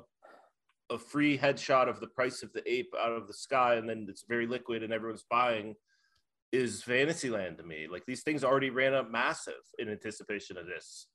[0.91, 4.05] a free headshot of the price of the ape out of the sky, and then
[4.09, 5.75] it's very liquid and everyone's buying
[6.51, 7.87] is Fantasyland to me.
[7.89, 11.07] Like these things already ran up massive in anticipation of this.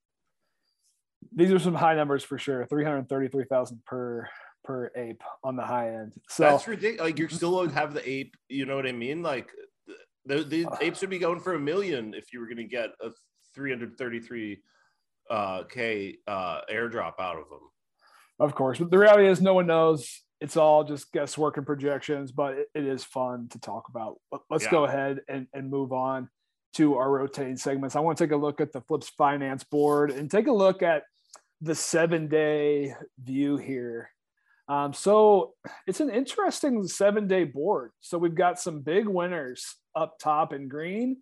[1.34, 2.66] These are some high numbers for sure.
[2.66, 4.28] Three hundred thirty-three thousand per
[4.64, 6.12] per ape on the high end.
[6.28, 7.00] So that's ridiculous.
[7.00, 8.34] Like you still have the ape.
[8.48, 9.22] You know what I mean?
[9.22, 9.50] Like
[10.24, 12.64] the, the uh, apes would be going for a million if you were going to
[12.64, 13.10] get a
[13.54, 14.60] three hundred thirty-three
[15.30, 17.60] uh, k uh, airdrop out of them.
[18.38, 22.32] Of course, but the reality is, no one knows it's all just guesswork and projections,
[22.32, 24.16] but it, it is fun to talk about.
[24.50, 24.70] Let's yeah.
[24.70, 26.28] go ahead and, and move on
[26.74, 27.96] to our rotating segments.
[27.96, 30.82] I want to take a look at the Flips finance board and take a look
[30.82, 31.04] at
[31.62, 34.10] the seven day view here.
[34.68, 35.54] Um, so
[35.86, 37.92] it's an interesting seven day board.
[38.00, 41.18] So we've got some big winners up top in green.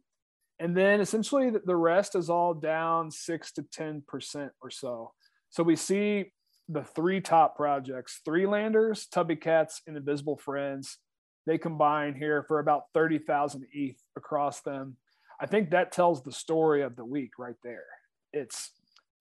[0.58, 5.12] And then essentially the rest is all down six to 10% or so.
[5.50, 6.32] So we see
[6.68, 10.98] the three top projects 3Landers tubby cats and invisible friends
[11.46, 14.96] they combine here for about 30,000 ETH across them.
[15.40, 17.84] I think that tells the story of the week right there.
[18.32, 18.70] It's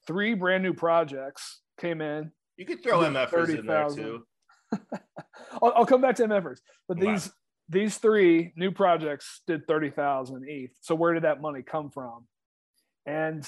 [0.08, 4.25] three brand new projects came in You could throw MFers in there too.
[5.62, 7.32] I'll, I'll, come back to MFers, but these
[7.69, 10.71] these three new projects did thirty thousand ETH.
[10.82, 12.25] So where did that money come from?
[13.06, 13.47] And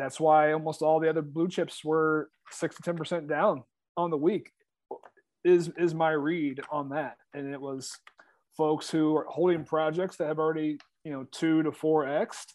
[0.00, 3.62] that's why almost all the other blue chips were six to ten percent down
[3.96, 4.50] on the week.
[5.44, 7.92] Is is my read on that, and it was
[8.56, 12.46] folks who are holding projects that have already you know two to four x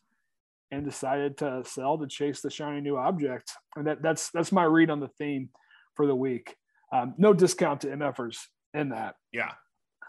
[0.72, 4.64] and decided to sell to chase the shiny new object, and that that's that's my
[4.64, 5.50] read on the theme
[5.96, 6.56] for the week.
[6.92, 8.38] Um, no discount to MFers
[8.74, 9.16] in that.
[9.32, 9.52] Yeah.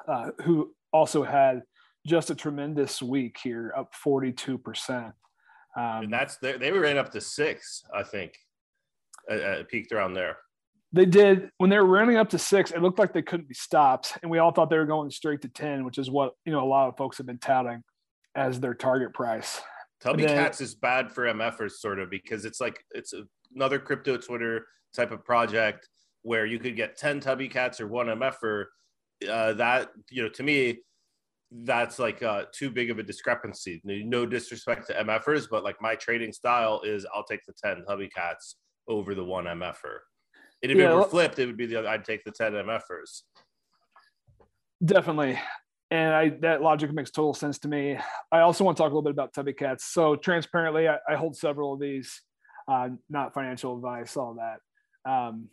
[0.09, 1.62] Uh, who also had
[2.07, 5.12] just a tremendous week here, up 42%.
[5.76, 8.38] Um, and that's they, they ran up to six, I think,
[9.30, 10.38] uh, peaked around there.
[10.92, 12.70] They did when they were running up to six.
[12.70, 15.42] It looked like they couldn't be stopped, and we all thought they were going straight
[15.42, 17.82] to ten, which is what you know a lot of folks have been touting
[18.34, 19.60] as their target price.
[20.00, 23.14] Tubby then, Cats is bad for MFers, sort of, because it's like it's
[23.54, 25.88] another crypto Twitter type of project
[26.22, 28.64] where you could get 10 tubby cats or one MFer,
[29.30, 30.78] uh, that, you know, to me,
[31.50, 33.80] that's like uh, too big of a discrepancy.
[33.85, 38.09] No disrespect to MFers, but like my trading style is I'll take the 10 tubby
[38.09, 38.56] cats
[38.88, 39.98] over the one MFer.
[40.62, 42.52] And if yeah, it were flipped, it would be the other, I'd take the 10
[42.52, 43.22] MFers.
[44.85, 45.38] Definitely.
[45.90, 47.96] And I that logic makes total sense to me.
[48.32, 49.85] I also want to talk a little bit about tubby cats.
[49.85, 52.22] So transparently, I, I hold several of these,
[52.66, 55.11] uh, not financial advice, all that.
[55.11, 55.48] Um,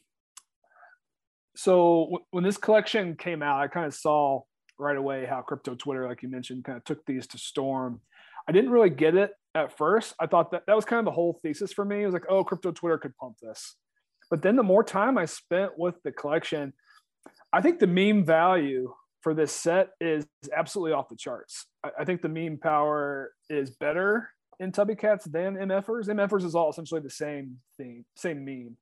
[1.56, 4.42] so w- when this collection came out, I kind of saw
[4.78, 8.02] right away how crypto Twitter, like you mentioned, kind of took these to storm.
[8.48, 10.14] I didn't really get it at first.
[10.20, 12.04] I thought that that was kind of the whole thesis for me.
[12.04, 13.76] It was like, oh, crypto Twitter could pump this.
[14.30, 16.74] But then the more time I spent with the collection,
[17.52, 21.68] I think the meme value for this set is absolutely off the charts.
[21.84, 26.08] I, I think the meme power is better in Tubby Cats than MFers.
[26.08, 28.78] MFers is all essentially the same thing, same meme.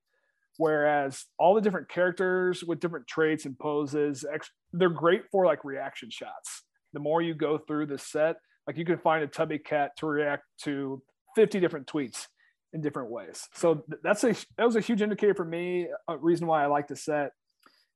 [0.58, 4.26] Whereas all the different characters with different traits and poses,
[4.74, 6.64] they're great for like reaction shots.
[6.94, 8.36] The more you go through the set,
[8.68, 11.02] like you can find a tubby cat to react to
[11.36, 12.28] 50 different tweets
[12.74, 13.48] in different ways.
[13.54, 16.88] So that's a that was a huge indicator for me, a reason why I like
[16.88, 17.32] the set.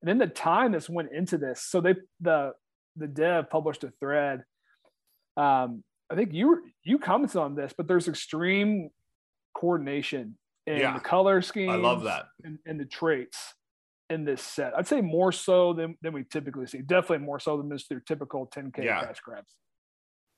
[0.02, 1.62] And then the time this went into this.
[1.62, 2.54] So they the
[2.96, 4.44] the dev published a thread.
[5.38, 8.90] Um, I think you you commented on this, but there's extreme
[9.56, 10.94] coordination and yeah.
[10.94, 11.70] the color scheme.
[11.70, 12.26] I love that.
[12.44, 13.54] And, and, the traits
[14.10, 14.76] in this set.
[14.78, 16.80] I'd say more so than, than we typically see.
[16.80, 19.02] Definitely more so than just their typical 10K yeah.
[19.02, 19.56] cash grabs.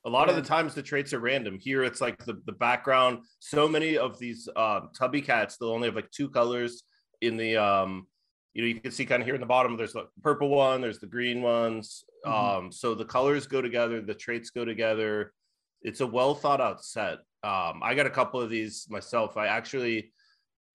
[0.06, 1.58] A lot and, of the times the traits are random.
[1.60, 3.20] Here it's like the, the background.
[3.40, 6.84] So many of these um, tubby cats, they'll only have like two colors
[7.22, 8.08] in the um
[8.54, 10.82] you know you can see kind of here in the bottom there's the purple one
[10.82, 12.66] there's the green ones mm-hmm.
[12.66, 15.34] um so the colors go together the traits go together
[15.82, 19.48] it's a well thought out set um i got a couple of these myself i
[19.48, 20.12] actually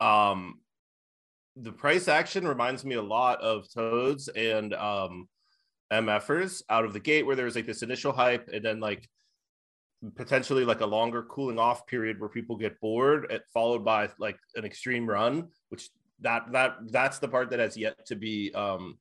[0.02, 0.58] um,
[1.56, 5.28] the price action reminds me a lot of Toads and um,
[5.92, 9.08] MFers out of the gate, where there was like this initial hype and then like
[10.16, 14.38] potentially like a longer cooling off period where people get bored, it, followed by like
[14.56, 18.98] an extreme run, which that that that's the part that has yet to be um,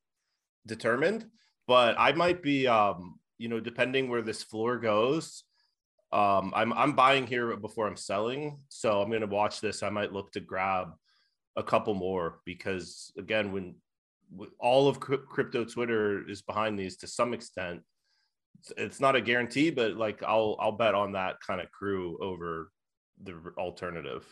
[0.68, 1.26] determined.
[1.68, 5.44] But I might be, um, you know, depending where this floor goes,
[6.14, 9.82] um, I'm I'm buying here before I'm selling, so I'm going to watch this.
[9.82, 10.90] I might look to grab
[11.56, 13.76] a couple more because again, when
[14.60, 17.82] all of crypto Twitter is behind these to some extent,
[18.78, 22.72] it's not a guarantee, but like I'll I'll bet on that kind of crew over
[23.24, 24.26] the alternative.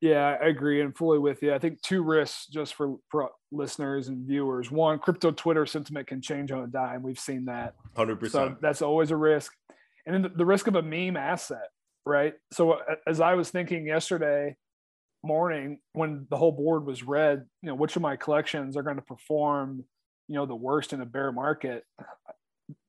[0.00, 1.54] Yeah, I agree and fully with you.
[1.54, 4.70] I think two risks just for, for listeners and viewers.
[4.70, 7.02] One, crypto Twitter sentiment can change on a dime.
[7.02, 7.74] We've seen that.
[7.96, 8.30] 100%.
[8.30, 9.54] So that's always a risk
[10.06, 11.68] and then the, the risk of a meme asset,
[12.04, 12.34] right?
[12.52, 14.56] So uh, as I was thinking yesterday
[15.22, 18.96] morning when the whole board was red, you know, which of my collections are going
[18.96, 19.84] to perform,
[20.28, 21.84] you know, the worst in a bear market?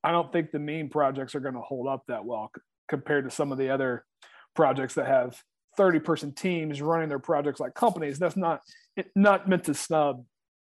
[0.04, 2.50] I don't think the meme projects are going to hold up that well
[2.88, 4.04] compared to some of the other
[4.54, 5.40] projects that have
[5.76, 8.18] 30 person teams running their projects like companies.
[8.18, 8.60] That's not
[9.14, 10.24] not meant to snub,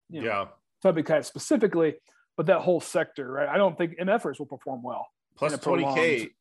[0.09, 0.45] you know, yeah,
[0.81, 1.95] Tubby Cat specifically,
[2.37, 3.47] but that whole sector, right?
[3.47, 6.31] I don't think MFers will perform well plus 20k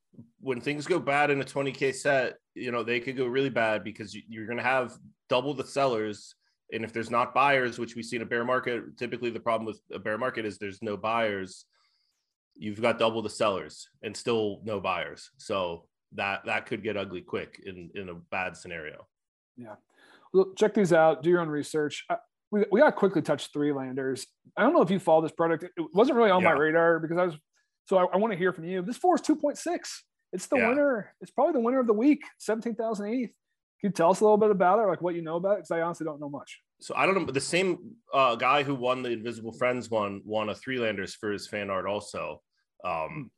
[0.41, 3.85] when things go bad in a 20k set you know they could go really bad
[3.85, 4.97] because you're going to have
[5.29, 6.35] double the sellers.
[6.73, 9.67] And if there's not buyers which we see in a bear market typically the problem
[9.67, 11.67] with a bear market is there's no buyers.
[12.57, 15.31] You've got double the sellers and still no buyers.
[15.39, 19.07] So that that could get ugly quick in in a bad scenario.
[19.57, 19.75] Yeah.
[20.33, 21.23] Look check these out.
[21.23, 22.05] Do your own research.
[22.09, 22.17] Uh,
[22.51, 24.27] we, we got quickly touched 3Landers.
[24.57, 25.65] I don't know if you follow this product.
[25.65, 26.51] It wasn't really on yeah.
[26.51, 27.37] my radar because i was
[27.87, 28.83] so I, I want to hear from you.
[28.83, 29.59] This four is 2.6.
[30.33, 30.69] It's the yeah.
[30.69, 31.15] winner.
[31.21, 33.31] It's probably the winner of the week, 17,000 ETH.
[33.81, 35.57] Can you tell us a little bit about it, like what you know about it?
[35.59, 36.61] Because I honestly don't know much.
[36.81, 37.79] so I don't know, but the same
[38.13, 41.87] uh, guy who won the Invisible Friends one won a 3Landers for his fan art
[41.87, 42.41] also.
[42.85, 43.31] Um,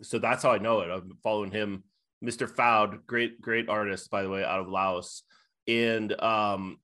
[0.00, 0.90] so that's how I know it.
[0.90, 1.84] I'm following him,
[2.24, 2.48] Mr.
[2.48, 5.22] Foud, great, great artist, by the way, out of Laos.
[5.68, 6.78] And um,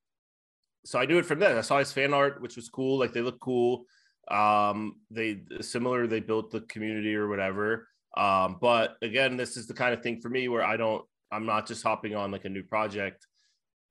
[0.85, 1.59] so I knew it from there.
[1.59, 2.98] I saw his fan art, which was cool.
[2.98, 3.85] Like they look cool.
[4.31, 7.88] Um, they similar, they built the community or whatever.
[8.17, 11.47] Um, but again, this is the kind of thing for me where I don't, I'm
[11.47, 13.27] not just hopping on like a new project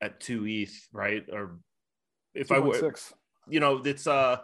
[0.00, 1.24] at two ETH, right?
[1.32, 1.58] Or
[2.34, 2.94] if I were,
[3.48, 4.38] you know, it's uh,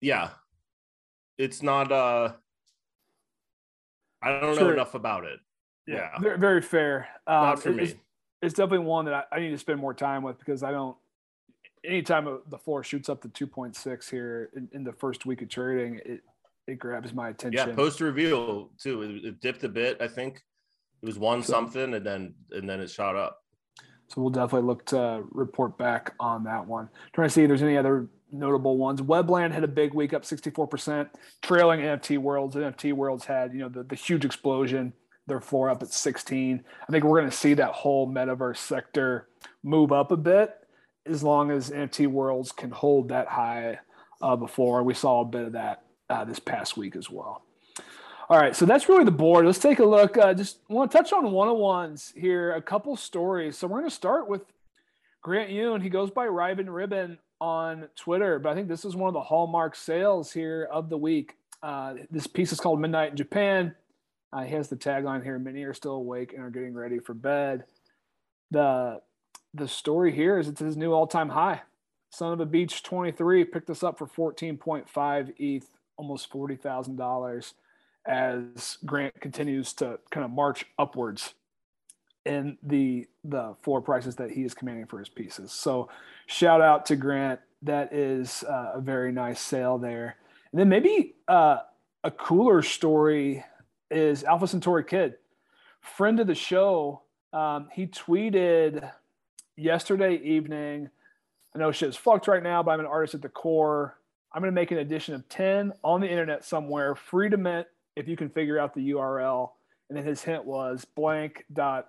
[0.00, 0.30] yeah,
[1.38, 2.32] it's not uh,
[4.22, 4.68] I don't sure.
[4.68, 5.40] know enough about it.
[5.86, 6.36] Yeah, yeah.
[6.36, 7.08] Very, fair.
[7.26, 8.00] Um, not for it's, me.
[8.42, 10.96] It's definitely one that I, I need to spend more time with because I don't.
[11.84, 16.00] Anytime the floor shoots up to 2.6 here in, in the first week of trading,
[16.04, 16.20] it
[16.66, 17.68] it grabs my attention.
[17.68, 19.02] Yeah, post reveal too.
[19.02, 20.00] It, it, dipped a bit.
[20.00, 20.42] I think
[21.02, 23.42] it was one so, something, and then and then it shot up.
[24.08, 26.88] So we'll definitely look to report back on that one.
[27.12, 29.00] Trying to see if there's any other notable ones.
[29.00, 31.08] Webland had a big week, up 64%,
[31.42, 32.56] trailing NFT Worlds.
[32.56, 34.92] NFT Worlds had you know the, the huge explosion.
[35.26, 36.64] Their floor up at 16.
[36.82, 39.28] I think we're going to see that whole metaverse sector
[39.62, 40.59] move up a bit
[41.10, 43.78] as long as NFT Worlds can hold that high
[44.22, 44.82] uh, before.
[44.82, 47.42] We saw a bit of that uh, this past week as well.
[48.28, 49.44] All right, so that's really the board.
[49.44, 50.16] Let's take a look.
[50.16, 53.58] Uh, just want to touch on one on ones here, a couple stories.
[53.58, 54.42] So we're going to start with
[55.20, 55.80] Grant Yun.
[55.80, 59.22] He goes by Riven Ribbon on Twitter, but I think this is one of the
[59.22, 61.34] hallmark sales here of the week.
[61.60, 63.74] Uh, this piece is called Midnight in Japan.
[64.32, 67.14] Uh, he has the tagline here: "Many are still awake and are getting ready for
[67.14, 67.64] bed."
[68.50, 69.00] the
[69.54, 71.62] The story here is it's his new all time high.
[72.10, 77.54] Son of a Beach 23 picked this up for 14.5 ETH, almost forty thousand dollars,
[78.06, 81.34] as Grant continues to kind of march upwards
[82.24, 85.52] in the the floor prices that he is commanding for his pieces.
[85.52, 85.88] So,
[86.26, 87.40] shout out to Grant.
[87.62, 90.16] That is uh, a very nice sale there.
[90.52, 91.58] And then maybe uh,
[92.02, 93.44] a cooler story
[93.90, 95.16] is Alpha Centauri Kid,
[95.80, 97.02] friend of the show.
[97.32, 98.90] Um, he tweeted
[99.60, 100.88] yesterday evening.
[101.54, 103.98] I know shit's fucked right now, but I'm an artist at the core.
[104.32, 107.66] I'm going to make an edition of 10 on the internet somewhere, free to mint
[107.96, 109.50] if you can figure out the URL.
[109.88, 111.86] And then his hint was blank.ack.art.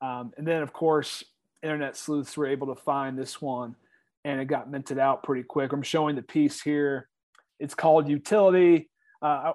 [0.00, 1.24] Um, and then, of course,
[1.62, 3.74] internet sleuths were able to find this one
[4.24, 5.72] and it got minted out pretty quick.
[5.72, 7.08] I'm showing the piece here.
[7.58, 8.90] It's called Utility.
[9.22, 9.52] Uh,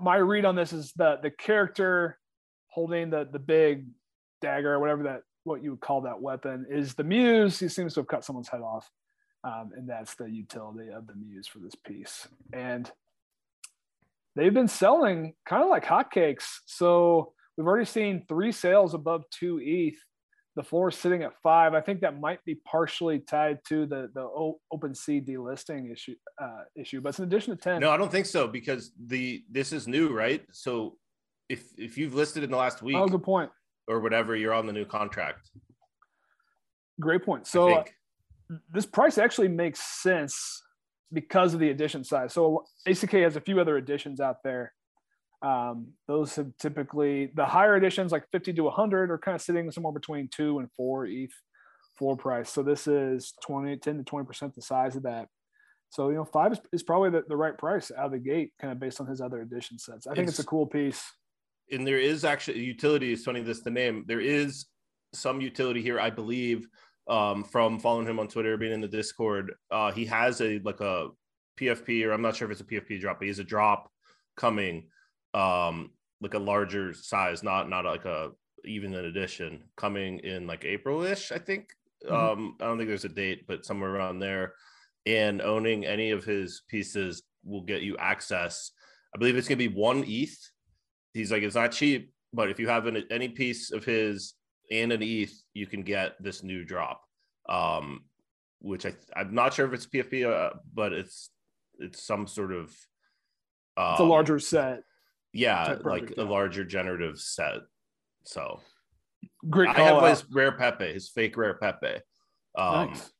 [0.00, 2.18] my read on this is the the character
[2.68, 3.86] holding the the big
[4.40, 7.58] dagger or whatever that what you would call that weapon is the muse.
[7.58, 8.90] He seems to have cut someone's head off.
[9.44, 12.26] Um, and that's the utility of the muse for this piece.
[12.52, 12.90] And
[14.34, 16.44] they've been selling kind of like hotcakes.
[16.66, 19.98] So we've already seen three sales above two ETH.
[20.56, 21.74] The floor is sitting at five.
[21.74, 24.26] I think that might be partially tied to the the
[24.72, 27.78] OpenSea delisting issue uh, issue, but it's an addition to ten.
[27.78, 30.42] No, I don't think so because the this is new, right?
[30.52, 30.96] So
[31.50, 33.50] if if you've listed in the last week, oh, good point,
[33.88, 35.50] or whatever, you're on the new contract.
[37.00, 37.46] Great point.
[37.46, 37.84] So uh,
[38.72, 40.62] this price actually makes sense
[41.12, 42.32] because of the edition size.
[42.32, 44.72] So ACK has a few other editions out there.
[45.42, 49.70] Um, those have typically the higher editions, like 50 to 100, are kind of sitting
[49.70, 51.32] somewhere between two and four ETH
[51.98, 52.50] floor price.
[52.50, 55.28] So this is 20, 10 to 20 percent the size of that.
[55.90, 58.52] So you know, five is, is probably the, the right price out of the gate,
[58.60, 60.06] kind of based on his other edition sets.
[60.06, 61.02] I think it's, it's a cool piece.
[61.72, 63.12] And there is actually utility.
[63.12, 64.04] Is funny this the name.
[64.06, 64.66] There is
[65.12, 66.68] some utility here, I believe,
[67.08, 69.52] um, from following him on Twitter, being in the Discord.
[69.70, 71.08] Uh, he has a like a
[71.58, 73.90] PFP, or I'm not sure if it's a PFP drop, but he has a drop
[74.36, 74.88] coming,
[75.34, 78.30] um, like a larger size, not not like a
[78.64, 81.72] even an edition coming in like April-ish, I think.
[82.04, 82.14] Mm-hmm.
[82.14, 84.54] Um, I don't think there's a date, but somewhere around there.
[85.06, 88.72] And owning any of his pieces will get you access.
[89.14, 90.36] I believe it's gonna be one ETH.
[91.16, 94.34] He's like, it's not cheap, but if you have an, any piece of his
[94.70, 97.02] and an ETH, you can get this new drop.
[97.48, 98.04] Um,
[98.60, 101.30] which I I'm not sure if it's PFP, uh, but it's
[101.78, 102.66] it's some sort of
[103.76, 104.80] um, it's a um, larger set.
[105.32, 107.58] Yeah, like a larger generative set.
[108.24, 108.60] So
[109.48, 109.68] great.
[109.68, 110.08] I have out.
[110.08, 112.00] his rare Pepe, his fake rare Pepe.
[112.56, 113.10] Um, nice.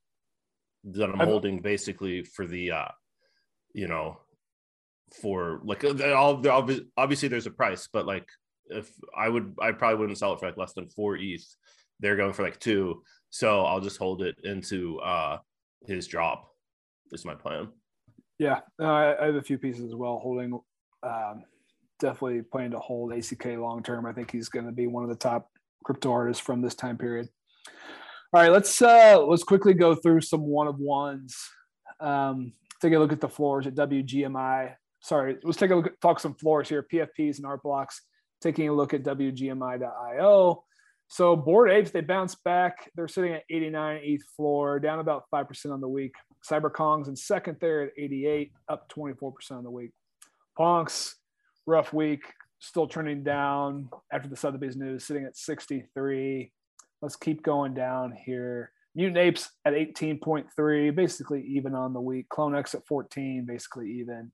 [0.85, 2.89] that I'm I've, holding basically for the uh,
[3.75, 4.19] you know,
[5.23, 6.43] for like all
[6.97, 8.29] obviously there's a price, but like
[8.69, 11.45] if I would, I probably wouldn't sell it for like less than four ETH.
[12.01, 15.39] They're going for like two, so I'll just hold it into uh
[15.87, 16.51] his drop.
[17.13, 17.69] Is my plan.
[18.39, 20.19] Yeah, uh, I have a few pieces as well.
[20.19, 20.61] Holding,
[21.03, 21.45] um,
[22.01, 24.05] definitely plan to hold ACK long term.
[24.07, 25.49] I think he's going to be one of the top
[25.85, 27.29] crypto artists from this time period.
[28.33, 31.37] All right, let's uh let's quickly go through some one of ones.
[32.01, 32.53] Um,
[32.83, 34.75] take a look at the floors at WGMI.
[35.07, 38.03] Sorry, let's take a look talk some floors here, PFPs and art blocks.
[38.41, 40.65] Taking a look at WGMI.io.
[41.07, 42.91] So Bored Apes, they bounce back.
[42.97, 46.17] They're sitting at 89 ETH floor, down about 5% on the week.
[46.51, 49.93] CyberKongz in second there at 88, up 24% on the week.
[50.59, 51.15] Punks,
[51.67, 52.25] rough week,
[52.59, 56.51] still trending down after the Sotheby's news, sitting at 63.
[57.01, 58.73] Let's keep going down here.
[58.97, 62.27] Mutant Apes at 18.3, basically even on the week.
[62.29, 64.33] CloneX at 14, basically even.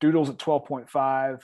[0.00, 1.40] Doodles at 12.5.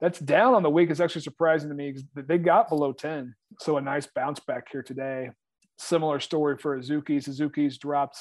[0.00, 0.90] That's down on the week.
[0.90, 3.34] It's actually surprising to me because they got below 10.
[3.60, 5.30] So a nice bounce back here today.
[5.78, 7.22] Similar story for Azuki.
[7.22, 8.18] Suzuki's dropped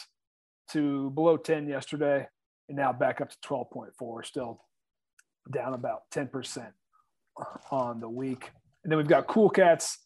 [0.71, 2.27] to below 10 yesterday
[2.69, 4.63] and now back up to 12.4, still
[5.51, 6.71] down about 10%
[7.71, 8.51] on the week.
[8.83, 9.97] And then we've got Cool Cats.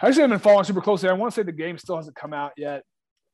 [0.00, 1.08] I actually haven't been following super closely.
[1.08, 2.84] I want to say the game still hasn't come out yet.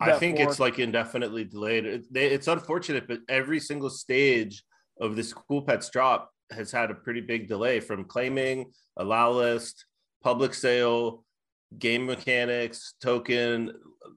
[0.00, 1.84] I think it's like indefinitely delayed.
[2.14, 4.62] It's unfortunate, but every single stage
[5.00, 9.86] of this Cool Pets drop has had a pretty big delay from claiming, allow list,
[10.22, 11.24] public sale,
[11.78, 13.72] game mechanics, token.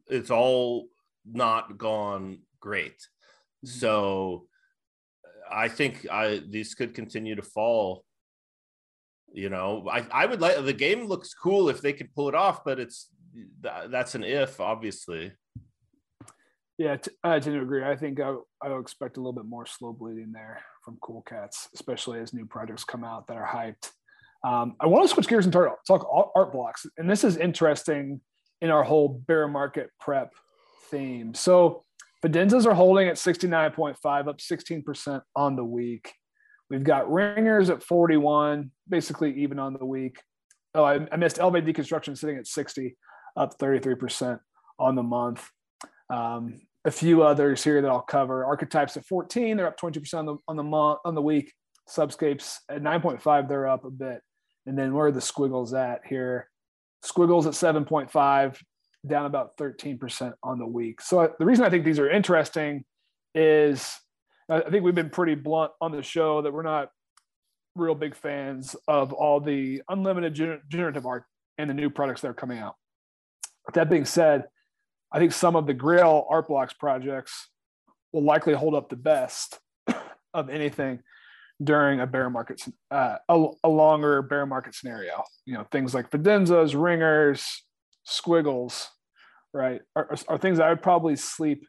[0.07, 0.87] It's all
[1.25, 2.97] not gone great.
[3.65, 3.69] Mm-hmm.
[3.69, 4.47] So
[5.51, 8.03] I think I these could continue to fall.
[9.31, 12.35] You know, I, I would like the game looks cool if they could pull it
[12.35, 13.09] off, but it's
[13.61, 15.31] that's an if, obviously.
[16.77, 17.83] Yeah, I tend to agree.
[17.83, 21.69] I think I, I expect a little bit more slow bleeding there from Cool Cats,
[21.75, 23.91] especially as new projects come out that are hyped.
[24.43, 28.21] Um, I want to switch gears and talk, talk art blocks, and this is interesting
[28.61, 30.33] in our whole bear market prep
[30.89, 31.33] theme.
[31.33, 31.83] So
[32.23, 36.11] Fidenzas are holding at 69.5, up 16% on the week.
[36.69, 40.21] We've got ringers at 41, basically even on the week.
[40.73, 42.97] Oh, I, I missed Elevate Deconstruction sitting at 60,
[43.37, 44.39] up 33%
[44.79, 45.47] on the month.
[46.09, 48.45] Um, a few others here that I'll cover.
[48.45, 51.53] Archetypes at 14, they're up 22% on the on the month on the week.
[51.89, 54.21] Subscapes at 9.5, they're up a bit.
[54.65, 56.49] And then where are the squiggles at here?
[57.01, 58.57] Squiggles at 7.5,
[59.05, 61.01] down about 13% on the week.
[61.01, 62.85] So the reason I think these are interesting
[63.35, 63.93] is
[64.49, 66.89] I think we've been pretty blunt on the show that we're not
[67.75, 71.25] real big fans of all the unlimited generative art
[71.57, 72.75] and the new products that are coming out.
[73.73, 74.45] That being said,
[75.13, 77.49] I think some of the Grail art blocks projects
[78.11, 79.59] will likely hold up the best
[80.33, 80.99] of anything
[81.63, 82.61] during a bear market,
[82.91, 85.23] uh, a, a, longer bear market scenario.
[85.45, 87.45] You know, things like Fidenzas, ringers,
[88.03, 88.89] squiggles,
[89.53, 91.67] right, are, are, things I would probably sleep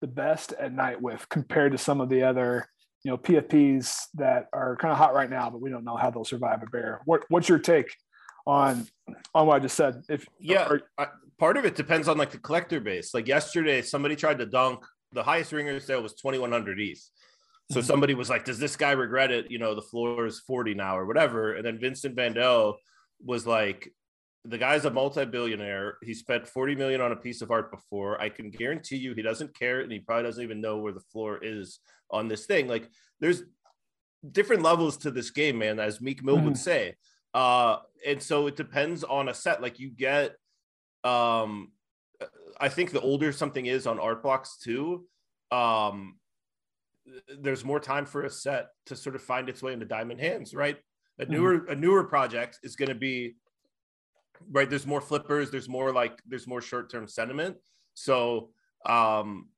[0.00, 2.68] the best at night with compared to some of the other,
[3.02, 6.10] you know, PFPs that are kind of hot right now, but we don't know how
[6.10, 7.00] they'll survive a bear.
[7.04, 7.92] What, what's your take
[8.46, 8.86] on
[9.34, 10.02] on what I just said?
[10.08, 11.08] If yeah, I,
[11.38, 13.14] part of it depends on like the collector base.
[13.14, 17.10] Like yesterday, somebody tried to dunk the highest ringer sale was 2100 ETH.
[17.70, 17.86] So mm-hmm.
[17.86, 20.96] somebody was like, "Does this guy regret it?" You know, the floor is 40 now
[20.96, 21.54] or whatever.
[21.54, 22.76] And then Vincent Van Dough
[23.24, 23.92] was like,
[24.44, 25.98] "The guy's a multi-billionaire.
[26.02, 28.20] He spent 40 million on a piece of art before.
[28.20, 31.00] I can guarantee you, he doesn't care, and he probably doesn't even know where the
[31.12, 31.80] floor is
[32.10, 32.68] on this thing.
[32.68, 32.88] Like,
[33.20, 33.42] there's
[34.30, 35.80] different levels to this game, man.
[35.80, 36.46] As Meek Mill mm-hmm.
[36.46, 36.94] would say."
[37.34, 39.60] Uh, and so it depends on a set.
[39.60, 40.36] Like you get
[41.04, 41.72] um,
[42.58, 45.06] I think the older something is on art blocks too,
[45.50, 46.16] um,
[47.38, 50.54] there's more time for a set to sort of find its way into diamond hands,
[50.54, 50.76] right?
[51.18, 51.32] A mm-hmm.
[51.32, 51.72] newer mm-hmm.
[51.72, 53.36] a newer project is going to be
[54.50, 54.68] right.
[54.68, 55.50] There's more flippers.
[55.50, 57.56] There's more like there's more short term sentiment.
[57.94, 58.50] So
[58.84, 59.48] um,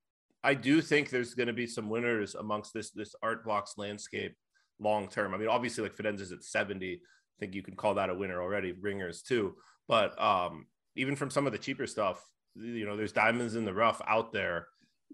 [0.45, 4.37] I do think there's going to be some winners amongst this this art blocks landscape
[4.79, 5.35] long term.
[5.35, 6.99] I mean, obviously, like Fidenzas at 70, I
[7.41, 8.73] think you can call that a winner already.
[8.73, 9.57] Ringers too,
[9.89, 10.67] but um,
[10.97, 12.25] even from some of the cheaper stuff,
[12.55, 14.67] you know, there's diamonds in the rough out there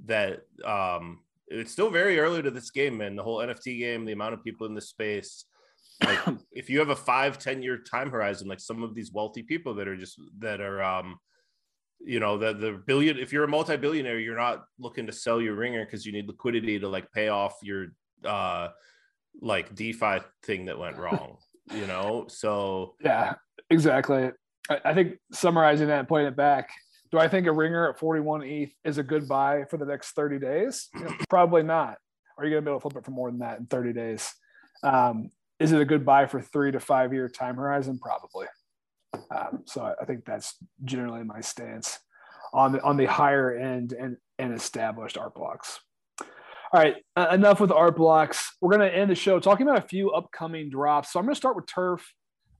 [0.06, 3.16] that um, it's still very early to this game, man.
[3.16, 5.44] The whole NFT game, the amount of people in this space.
[6.02, 6.18] Like,
[6.52, 9.74] if you have a five, 10 year time horizon, like some of these wealthy people
[9.74, 11.18] that are just that are um,
[12.04, 15.54] you know, the the billion if you're a multi-billionaire, you're not looking to sell your
[15.54, 17.88] ringer because you need liquidity to like pay off your
[18.24, 18.68] uh
[19.40, 21.38] like DeFi thing that went wrong,
[21.72, 22.26] you know.
[22.28, 23.34] So yeah,
[23.70, 24.30] exactly.
[24.70, 26.70] I think summarizing that and putting it back,
[27.10, 30.12] do I think a ringer at 41 ETH is a good buy for the next
[30.12, 30.88] 30 days?
[30.94, 31.98] You know, probably not.
[32.38, 33.92] Are you going to be able to flip it for more than that in 30
[33.92, 34.32] days?
[34.82, 37.98] Um, is it a good buy for three to five year time horizon?
[37.98, 38.46] Probably.
[39.30, 41.98] Um, so I think that's generally my stance
[42.52, 45.78] on the on the higher end and, and established art blocks.
[46.20, 46.96] All right,
[47.30, 48.56] enough with art blocks.
[48.60, 51.12] We're going to end the show talking about a few upcoming drops.
[51.12, 52.12] So I'm going to start with Turf.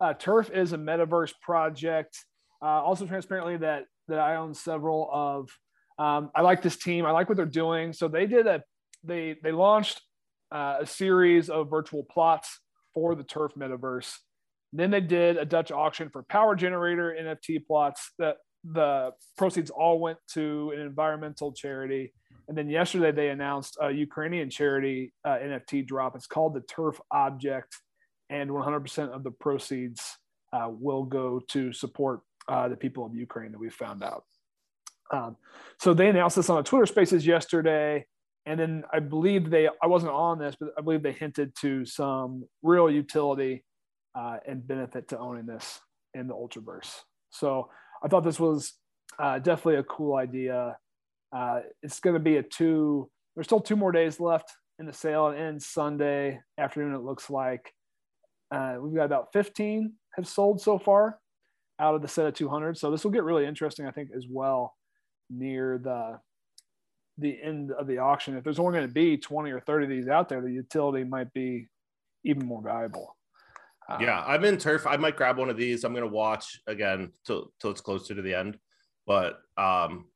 [0.04, 2.26] Uh, Turf is a metaverse project.
[2.60, 5.48] Uh, also, transparently, that that I own several of.
[5.98, 7.06] Um, I like this team.
[7.06, 7.94] I like what they're doing.
[7.94, 8.62] So they did a
[9.02, 10.02] they they launched
[10.52, 12.60] uh, a series of virtual plots
[12.92, 14.12] for the turf metaverse.
[14.74, 20.00] Then they did a Dutch auction for power generator NFT plots that the proceeds all
[20.00, 22.12] went to an environmental charity.
[22.48, 26.14] And then yesterday they announced a Ukrainian charity uh, NFT drop.
[26.14, 27.74] It's called the Turf Object,
[28.30, 30.16] and 100% of the proceeds
[30.52, 34.24] uh, will go to support uh, the people of Ukraine that we found out.
[35.12, 35.36] Um,
[35.78, 38.06] so they announced this on the Twitter Spaces yesterday,
[38.46, 41.84] and then I believe they I wasn't on this, but I believe they hinted to
[41.84, 43.64] some real utility
[44.14, 45.80] uh, and benefit to owning this
[46.14, 47.00] in the Ultraverse.
[47.30, 47.70] So
[48.02, 48.74] I thought this was
[49.18, 50.76] uh, definitely a cool idea.
[51.34, 53.10] Uh, it's going to be a two.
[53.34, 55.28] There's still two more days left in the sale.
[55.28, 56.94] It ends Sunday afternoon.
[56.94, 57.72] It looks like
[58.50, 61.18] uh, we've got about 15 have sold so far
[61.78, 62.78] out of the set of 200.
[62.78, 64.74] So this will get really interesting, I think, as well
[65.30, 66.18] near the
[67.18, 68.36] the end of the auction.
[68.36, 71.04] If there's only going to be 20 or 30 of these out there, the utility
[71.04, 71.68] might be
[72.24, 73.16] even more valuable.
[73.88, 74.86] Um, yeah, I'm in turf.
[74.86, 75.84] I might grab one of these.
[75.84, 78.58] I'm going to watch again till till it's closer to the end.
[79.06, 80.06] But um,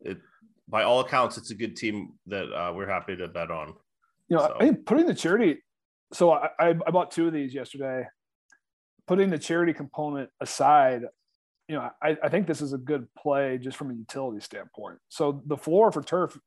[0.00, 0.18] it
[0.68, 3.74] by all accounts, it's a good team that uh, we're happy to bet on.
[4.28, 4.56] You know, so.
[4.58, 5.58] I think putting the charity.
[6.12, 8.06] So I, I bought two of these yesterday.
[9.06, 11.02] Putting the charity component aside,
[11.68, 14.98] you know, I, I think this is a good play just from a utility standpoint.
[15.08, 16.38] So the floor for turf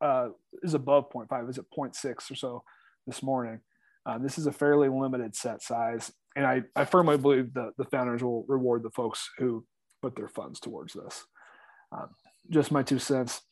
[0.00, 0.28] uh,
[0.62, 2.62] is above 0.5, is it 0.6 or so
[3.06, 3.60] this morning.
[4.04, 7.84] Uh, this is a fairly limited set size, and I, I firmly believe that the
[7.86, 9.64] founders will reward the folks who
[10.00, 11.24] put their funds towards this.
[11.90, 12.10] Um,
[12.48, 13.42] just my two cents.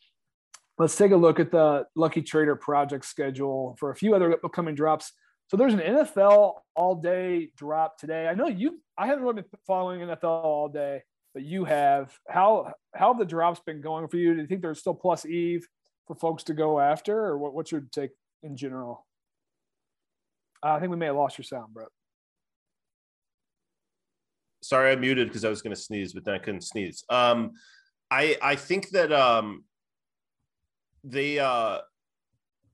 [0.79, 4.75] Let's take a look at the Lucky Trader project schedule for a few other upcoming
[4.75, 5.13] drops.
[5.49, 8.29] So there's an NFL all day drop today.
[8.29, 11.03] I know you, I haven't really been following NFL all day,
[11.35, 12.17] but you have.
[12.29, 14.35] How how have the drops been going for you?
[14.35, 15.63] Do you think there's still plus EV
[16.07, 18.11] for folks to go after, or what, what's your take
[18.43, 19.07] in general?
[20.63, 21.89] Uh, I think we may have lost your sound, Brett.
[24.63, 27.05] Sorry, I muted because I was going to sneeze, but then I couldn't sneeze.
[27.11, 27.53] Um,
[28.11, 29.65] I I think that um,
[31.03, 31.81] they uh,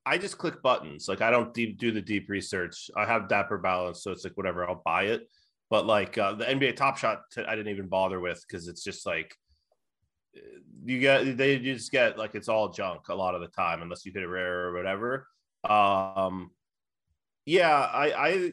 [0.06, 1.08] I just click buttons.
[1.08, 2.90] Like I don't deep, do the deep research.
[2.96, 4.68] I have Dapper Balance, so it's like whatever.
[4.68, 5.28] I'll buy it.
[5.68, 9.06] But like uh, the NBA Top Shot, I didn't even bother with because it's just
[9.06, 9.36] like
[10.84, 14.04] you get they just get like it's all junk a lot of the time unless
[14.04, 15.26] you hit a rare or whatever.
[15.68, 16.50] Um,
[17.44, 18.52] yeah, I I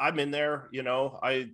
[0.00, 0.68] I'm in there.
[0.72, 1.50] You know, I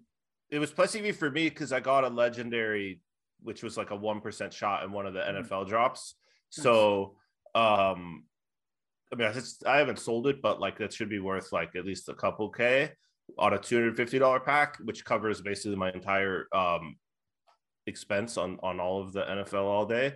[0.51, 3.01] it was plus EV for me because I got a legendary,
[3.43, 5.53] which was like a one percent shot in one of the mm-hmm.
[5.53, 6.15] NFL drops.
[6.51, 7.17] So
[7.55, 8.25] um
[9.13, 9.33] I mean,
[9.67, 12.49] I, haven't sold it, but like that should be worth like at least a couple
[12.49, 12.93] K
[13.39, 16.97] on a $250 pack, which covers basically my entire um,
[17.87, 20.15] expense on, on all of the NFL all day.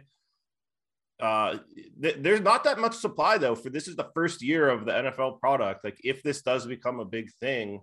[1.21, 1.59] Uh,
[2.03, 4.93] th- there's not that much supply though, for this is the first year of the
[4.93, 5.85] NFL product.
[5.85, 7.81] Like if this does become a big thing,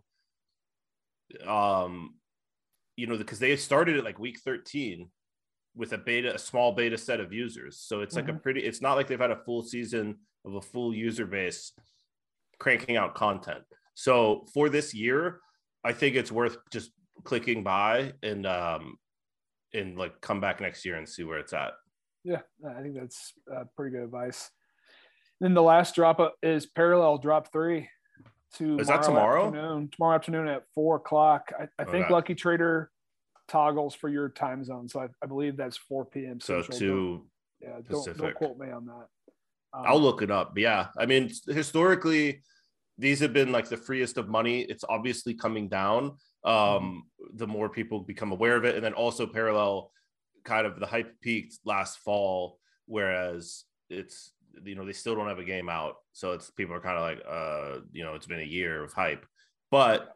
[1.45, 2.15] um,
[2.95, 5.09] you know, because they started at like week 13
[5.75, 7.79] with a beta, a small beta set of users.
[7.79, 8.37] So it's like mm-hmm.
[8.37, 11.73] a pretty, it's not like they've had a full season of a full user base
[12.59, 13.63] cranking out content.
[13.93, 15.39] So for this year,
[15.83, 16.91] I think it's worth just
[17.23, 18.97] clicking buy and um
[19.73, 21.73] and like come back next year and see where it's at.
[22.23, 24.49] Yeah, I think that's uh, pretty good advice.
[25.39, 27.89] Then the last drop is parallel drop three
[28.55, 31.51] to is that tomorrow afternoon, tomorrow afternoon at four o'clock.
[31.59, 32.13] I, I think okay.
[32.13, 32.91] Lucky Trader
[33.47, 36.39] toggles for your time zone, so I, I believe that's four p.m.
[36.39, 37.25] So two.
[37.59, 39.07] Yeah, don't, don't quote me on that.
[39.73, 40.53] Um, I'll look it up.
[40.53, 42.41] But yeah, I mean, historically,
[42.97, 44.61] these have been like the freest of money.
[44.61, 46.17] It's obviously coming down.
[46.43, 47.03] Um,
[47.35, 49.91] the more people become aware of it, and then also parallel,
[50.43, 54.33] kind of the hype peaked last fall, whereas it's
[54.65, 57.03] you know they still don't have a game out, so it's people are kind of
[57.03, 59.25] like, uh, you know, it's been a year of hype,
[59.69, 60.15] but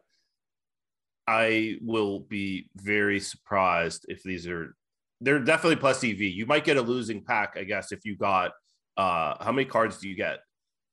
[1.26, 4.74] I will be very surprised if these are.
[5.22, 6.20] They're definitely plus EV.
[6.20, 8.52] You might get a losing pack, I guess, if you got
[8.96, 10.40] uh, how many cards do you get?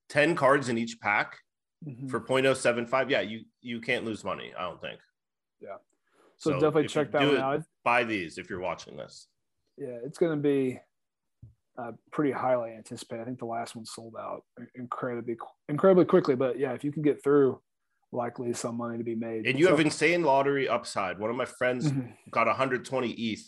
[0.09, 1.37] 10 cards in each pack
[1.85, 2.07] mm-hmm.
[2.07, 3.09] for 0.075.
[3.09, 4.99] Yeah, you you can't lose money, I don't think.
[5.61, 5.77] Yeah.
[6.37, 7.63] So, so definitely check that one out.
[7.83, 9.27] Buy these if you're watching this.
[9.77, 10.79] Yeah, it's going to be
[11.77, 13.21] uh, pretty highly anticipated.
[13.21, 14.43] I think the last one sold out
[14.75, 15.37] incredibly
[15.69, 17.59] incredibly quickly, but yeah, if you can get through,
[18.11, 19.47] likely some money to be made.
[19.47, 21.17] And you so, have insane lottery upside.
[21.17, 22.11] One of my friends mm-hmm.
[22.29, 23.39] got 120 ETH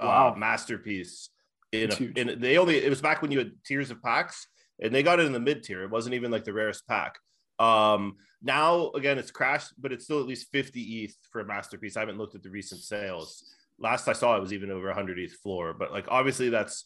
[0.00, 0.34] uh, wow.
[0.36, 1.30] masterpiece
[1.72, 4.46] in, a, in they only it was back when you had tiers of packs
[4.80, 5.82] and they got it in the mid tier.
[5.82, 7.18] It wasn't even like the rarest pack.
[7.58, 11.96] Um, now again, it's crashed, but it's still at least 50 ETH for a masterpiece.
[11.96, 13.44] I haven't looked at the recent sales.
[13.78, 16.84] last I saw it was even over 100 ETH floor, but like obviously that's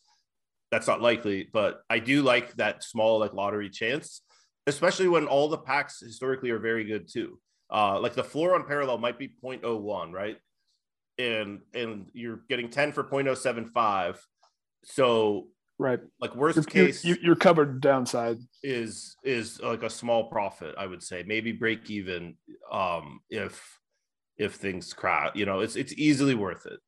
[0.71, 1.49] that's not likely.
[1.53, 4.23] But I do like that small like lottery chance,
[4.67, 7.39] especially when all the packs historically are very good too.
[7.71, 10.37] Uh, like the floor on parallel might be 0.01, right?
[11.19, 14.17] And and you're getting 10 for 0.075.
[14.85, 20.25] So right, like worst you're, case, you're, you're covered downside is is like a small
[20.25, 20.75] profit.
[20.79, 22.37] I would say maybe break even
[22.71, 23.79] um, if
[24.37, 25.33] if things crash.
[25.35, 26.81] You know, it's it's easily worth it.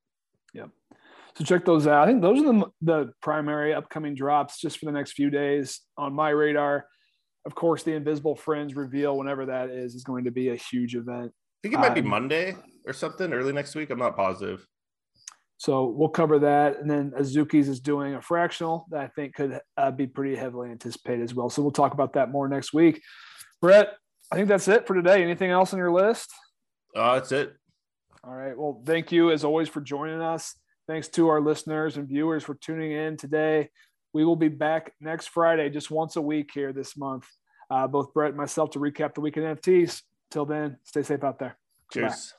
[0.54, 0.70] Yep.
[1.36, 2.04] So check those out.
[2.04, 5.80] I think those are the the primary upcoming drops just for the next few days
[5.96, 6.86] on my radar.
[7.46, 10.94] Of course, the Invisible Friends reveal, whenever that is, is going to be a huge
[10.94, 11.30] event.
[11.30, 13.90] I think it might um, be Monday or something early next week.
[13.90, 14.66] I'm not positive.
[15.58, 16.78] So we'll cover that.
[16.80, 20.70] And then Azuki's is doing a fractional that I think could uh, be pretty heavily
[20.70, 21.48] anticipated as well.
[21.48, 23.00] So we'll talk about that more next week.
[23.60, 23.94] Brett,
[24.30, 25.22] I think that's it for today.
[25.22, 26.30] Anything else on your list?
[26.94, 27.54] Uh, that's it.
[28.24, 28.56] All right.
[28.56, 30.56] Well, thank you as always for joining us.
[30.86, 33.70] Thanks to our listeners and viewers for tuning in today.
[34.12, 37.26] We will be back next Friday, just once a week here this month.
[37.70, 40.02] Uh, both Brett and myself to recap the weekend NFTs.
[40.30, 41.56] Till then, stay safe out there.
[41.92, 42.34] Cheers.